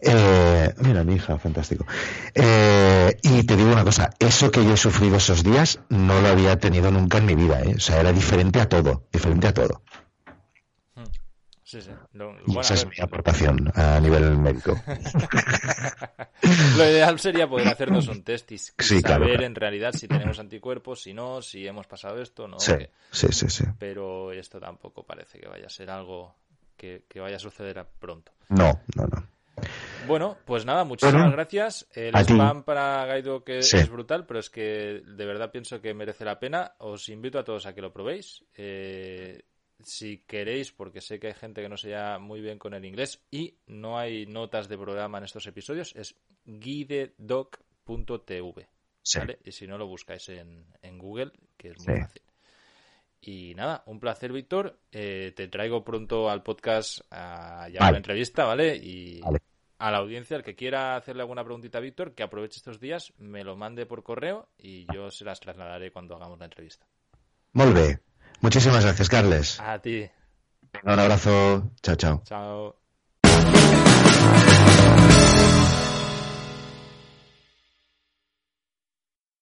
Eh, 0.00 0.74
mira, 0.78 1.04
mi 1.04 1.14
hija, 1.14 1.38
fantástico. 1.38 1.86
y 2.34 3.42
te 3.46 3.56
digo 3.56 3.72
una 3.72 3.84
cosa, 3.84 4.10
eso 4.18 4.50
que 4.50 4.64
yo 4.64 4.74
he 4.74 4.78
sufrido 4.78 5.16
esos 5.16 5.42
días 5.42 5.80
no 5.88 6.20
lo 6.20 6.28
había 6.28 6.58
tenido 6.58 6.90
nunca 6.90 7.18
en 7.18 7.26
mi 7.26 7.34
vida, 7.34 7.62
o 7.74 7.80
sea, 7.80 8.00
era 8.00 8.12
diferente 8.12 8.60
a 8.60 8.68
todo, 8.68 9.04
diferente 9.12 9.46
a 9.48 9.54
todo. 9.54 9.82
Y 11.72 12.58
esa 12.58 12.74
es 12.74 12.86
mi 12.86 12.96
aportación 13.00 13.72
a 13.74 13.98
nivel 13.98 14.36
médico. 14.36 14.78
Lo 16.76 16.84
ideal 16.84 17.18
sería 17.18 17.48
poder 17.48 17.68
hacernos 17.68 18.06
un 18.08 18.22
test 18.22 18.52
y 18.52 18.58
saber 18.58 19.42
en 19.42 19.54
realidad 19.54 19.92
si 19.92 20.06
tenemos 20.06 20.38
anticuerpos, 20.38 21.02
si 21.02 21.14
no, 21.14 21.40
si 21.40 21.66
hemos 21.66 21.86
pasado 21.86 22.20
esto, 22.20 22.46
no. 22.46 22.58
Sí, 22.60 22.74
sí, 23.10 23.32
sí, 23.32 23.64
Pero 23.78 24.32
esto 24.32 24.60
tampoco 24.60 25.04
parece 25.04 25.40
que 25.40 25.48
vaya 25.48 25.66
a 25.66 25.70
ser 25.70 25.90
algo 25.90 26.34
que, 26.76 27.02
vaya 27.16 27.36
a 27.36 27.40
suceder 27.40 27.82
pronto. 27.98 28.32
No, 28.50 28.80
no, 28.94 29.06
no. 29.06 29.26
Bueno, 30.06 30.36
pues 30.44 30.66
nada, 30.66 30.84
muchísimas 30.84 31.32
gracias. 31.32 31.86
El 31.94 32.14
spam 32.14 32.64
para 32.64 33.06
Gaido 33.06 33.42
que 33.42 33.60
es 33.60 33.88
brutal, 33.88 34.26
pero 34.26 34.40
es 34.40 34.50
que 34.50 35.02
de 35.06 35.24
verdad 35.24 35.50
pienso 35.50 35.80
que 35.80 35.94
merece 35.94 36.26
la 36.26 36.38
pena. 36.38 36.72
Os 36.78 37.08
invito 37.08 37.38
a 37.38 37.44
todos 37.44 37.64
a 37.64 37.74
que 37.74 37.80
lo 37.80 37.92
probéis. 37.92 38.44
Eh, 38.54 39.44
si 39.84 40.18
queréis, 40.26 40.72
porque 40.72 41.00
sé 41.00 41.18
que 41.20 41.28
hay 41.28 41.34
gente 41.34 41.62
que 41.62 41.68
no 41.68 41.76
se 41.76 41.94
muy 42.18 42.40
bien 42.40 42.58
con 42.58 42.74
el 42.74 42.84
inglés 42.84 43.22
y 43.30 43.58
no 43.66 43.98
hay 43.98 44.26
notas 44.26 44.68
de 44.68 44.76
programa 44.76 45.18
en 45.18 45.24
estos 45.24 45.46
episodios, 45.46 45.94
es 45.96 46.16
guidedoc.tv. 46.44 47.58
¿vale? 49.16 49.38
Y 49.44 49.52
si 49.52 49.66
no, 49.66 49.78
lo 49.78 49.86
buscáis 49.86 50.28
en, 50.30 50.66
en 50.82 50.98
Google, 50.98 51.32
que 51.56 51.70
es 51.70 51.86
muy 51.86 52.00
fácil. 52.00 52.22
Y 53.26 53.54
nada, 53.54 53.82
un 53.86 54.00
placer, 54.00 54.32
Víctor. 54.32 54.78
Eh, 54.92 55.32
te 55.34 55.48
traigo 55.48 55.82
pronto 55.82 56.28
al 56.28 56.42
podcast 56.42 57.00
a 57.10 57.68
ya 57.70 57.90
la 57.90 57.96
entrevista, 57.96 58.44
¿vale? 58.44 58.76
Y 58.76 59.22
a 59.78 59.90
la 59.90 59.98
audiencia, 59.98 60.36
el 60.36 60.42
que 60.42 60.54
quiera 60.54 60.94
hacerle 60.96 61.22
alguna 61.22 61.42
preguntita 61.42 61.78
a 61.78 61.80
Víctor, 61.80 62.14
que 62.14 62.22
aproveche 62.22 62.58
estos 62.58 62.80
días, 62.80 63.14
me 63.16 63.42
lo 63.42 63.56
mande 63.56 63.86
por 63.86 64.02
correo 64.02 64.48
y 64.58 64.86
yo 64.92 65.10
se 65.10 65.24
las 65.24 65.40
trasladaré 65.40 65.90
cuando 65.90 66.16
hagamos 66.16 66.38
la 66.38 66.44
entrevista. 66.44 66.86
Muy 67.52 67.72
bien. 67.72 68.03
Muchísimas 68.40 68.84
gracias, 68.84 69.08
Carles. 69.08 69.60
A 69.60 69.78
ti. 69.78 70.10
Un 70.82 70.98
abrazo. 70.98 71.70
Chao, 71.82 71.96
chao. 71.96 72.22
Chao. 72.24 72.76